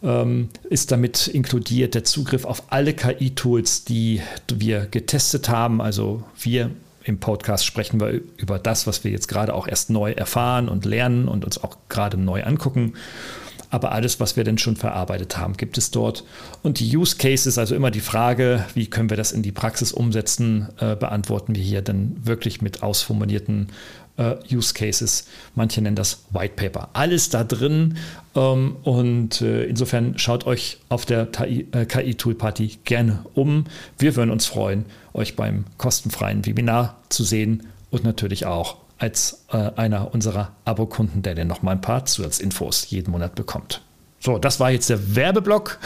[0.03, 4.21] ähm, ist damit inkludiert der Zugriff auf alle KI-Tools, die
[4.53, 5.81] wir getestet haben.
[5.81, 6.71] Also wir
[7.05, 10.85] im Podcast sprechen wir über das, was wir jetzt gerade auch erst neu erfahren und
[10.85, 12.93] lernen und uns auch gerade neu angucken.
[13.69, 16.23] Aber alles, was wir denn schon verarbeitet haben, gibt es dort.
[16.63, 19.91] Und die Use Cases, also immer die Frage, wie können wir das in die Praxis
[19.91, 23.67] umsetzen, äh, beantworten wir hier dann wirklich mit ausformulierten
[24.17, 25.27] äh, Use Cases.
[25.55, 26.89] Manche nennen das White Paper.
[26.93, 27.97] Alles da drin.
[28.35, 33.65] Ähm, und äh, insofern schaut euch auf der KI-Tool-Party äh, gerne um.
[33.97, 39.71] Wir würden uns freuen, euch beim kostenfreien Webinar zu sehen und natürlich auch als äh,
[39.75, 43.81] einer unserer Abokunden, der dann nochmal ein paar Zusatzinfos jeden Monat bekommt.
[44.25, 45.77] So, das war jetzt der Werbeblock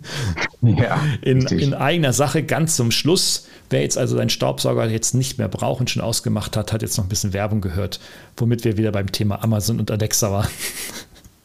[0.62, 3.46] ja, in, in, eigener Sache ganz zum Schluss.
[3.70, 6.98] Wer jetzt also seinen Staubsauger jetzt nicht mehr braucht und schon ausgemacht hat, hat jetzt
[6.98, 8.00] noch ein bisschen Werbung gehört,
[8.36, 10.48] womit wir wieder beim Thema Amazon und Alexa waren.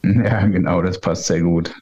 [0.02, 1.72] Ja, genau, das passt sehr gut.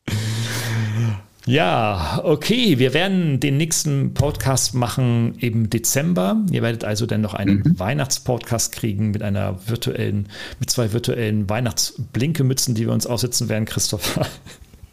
[1.47, 2.79] Ja, okay.
[2.79, 6.45] Wir werden den nächsten Podcast machen im Dezember.
[6.51, 7.79] Ihr werdet also dann noch einen mhm.
[7.79, 10.29] Weihnachtspodcast kriegen mit einer virtuellen,
[10.59, 14.27] mit zwei virtuellen Weihnachtsblinkemützen, die wir uns aussetzen werden, Christopher.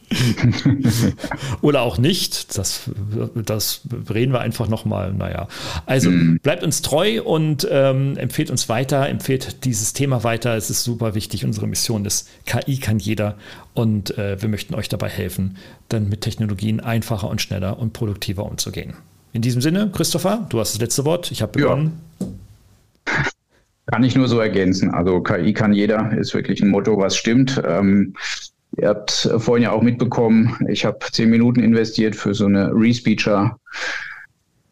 [1.61, 2.57] Oder auch nicht.
[2.57, 2.89] Das,
[3.35, 5.13] das reden wir einfach nochmal.
[5.13, 5.47] Naja.
[5.85, 6.39] Also mhm.
[6.39, 10.55] bleibt uns treu und ähm, empfehlt uns weiter, empfehlt dieses Thema weiter.
[10.55, 11.45] Es ist super wichtig.
[11.45, 13.35] Unsere Mission ist, KI kann jeder
[13.73, 15.57] und äh, wir möchten euch dabei helfen,
[15.89, 18.93] dann mit Technologien einfacher und schneller und produktiver umzugehen.
[19.33, 21.31] In diesem Sinne, Christopher, du hast das letzte Wort.
[21.31, 21.99] Ich habe begonnen.
[22.19, 22.27] Ja.
[23.87, 24.89] Kann ich nur so ergänzen.
[24.89, 27.61] Also KI kann jeder, ist wirklich ein Motto, was stimmt.
[27.65, 28.15] Ähm,
[28.79, 33.57] Ihr habt vorhin ja auch mitbekommen, ich habe zehn Minuten investiert für so eine Respeecher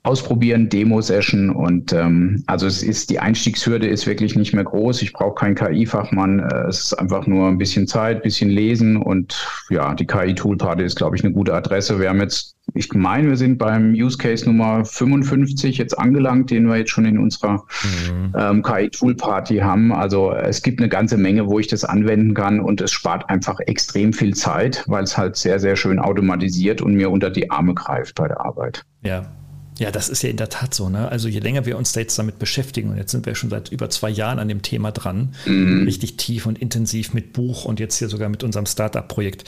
[0.05, 5.01] ausprobieren, Demo-Session und ähm, also es ist die Einstiegshürde ist wirklich nicht mehr groß.
[5.01, 6.39] Ich brauche keinen KI-Fachmann.
[6.39, 10.95] Äh, es ist einfach nur ein bisschen Zeit, bisschen lesen und ja, die KI-Toolparty ist,
[10.95, 11.99] glaube ich, eine gute Adresse.
[11.99, 16.67] Wir haben jetzt, ich meine, wir sind beim Use Case Nummer 55 jetzt angelangt, den
[16.67, 18.34] wir jetzt schon in unserer mhm.
[18.38, 19.93] ähm, KI-Toolparty haben.
[19.93, 23.59] Also es gibt eine ganze Menge, wo ich das anwenden kann und es spart einfach
[23.61, 27.73] extrem viel Zeit, weil es halt sehr, sehr schön automatisiert und mir unter die Arme
[27.73, 28.84] greift bei der Arbeit.
[29.03, 29.26] Ja,
[29.78, 30.89] ja, das ist ja in der Tat so.
[30.89, 31.09] Ne?
[31.09, 33.71] Also je länger wir uns da jetzt damit beschäftigen, und jetzt sind wir schon seit
[33.71, 35.84] über zwei Jahren an dem Thema dran, mhm.
[35.84, 39.43] richtig tief und intensiv mit Buch und jetzt hier sogar mit unserem Startup-Projekt.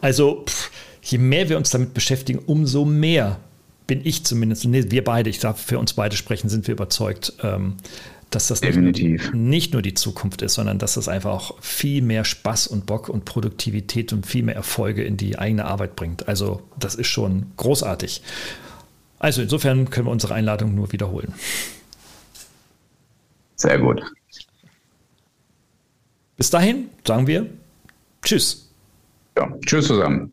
[0.00, 0.70] Also pff,
[1.04, 3.38] je mehr wir uns damit beschäftigen, umso mehr
[3.86, 7.34] bin ich zumindest, nee, wir beide, ich darf für uns beide sprechen, sind wir überzeugt,
[7.42, 7.76] ähm,
[8.30, 9.32] dass das Definitiv.
[9.32, 12.86] Nicht, nicht nur die Zukunft ist, sondern dass das einfach auch viel mehr Spaß und
[12.86, 16.26] Bock und Produktivität und viel mehr Erfolge in die eigene Arbeit bringt.
[16.26, 18.22] Also das ist schon großartig.
[19.18, 21.34] Also insofern können wir unsere Einladung nur wiederholen.
[23.56, 24.02] Sehr gut.
[26.36, 27.46] Bis dahin sagen wir
[28.22, 28.70] Tschüss.
[29.36, 30.32] Ja, tschüss zusammen.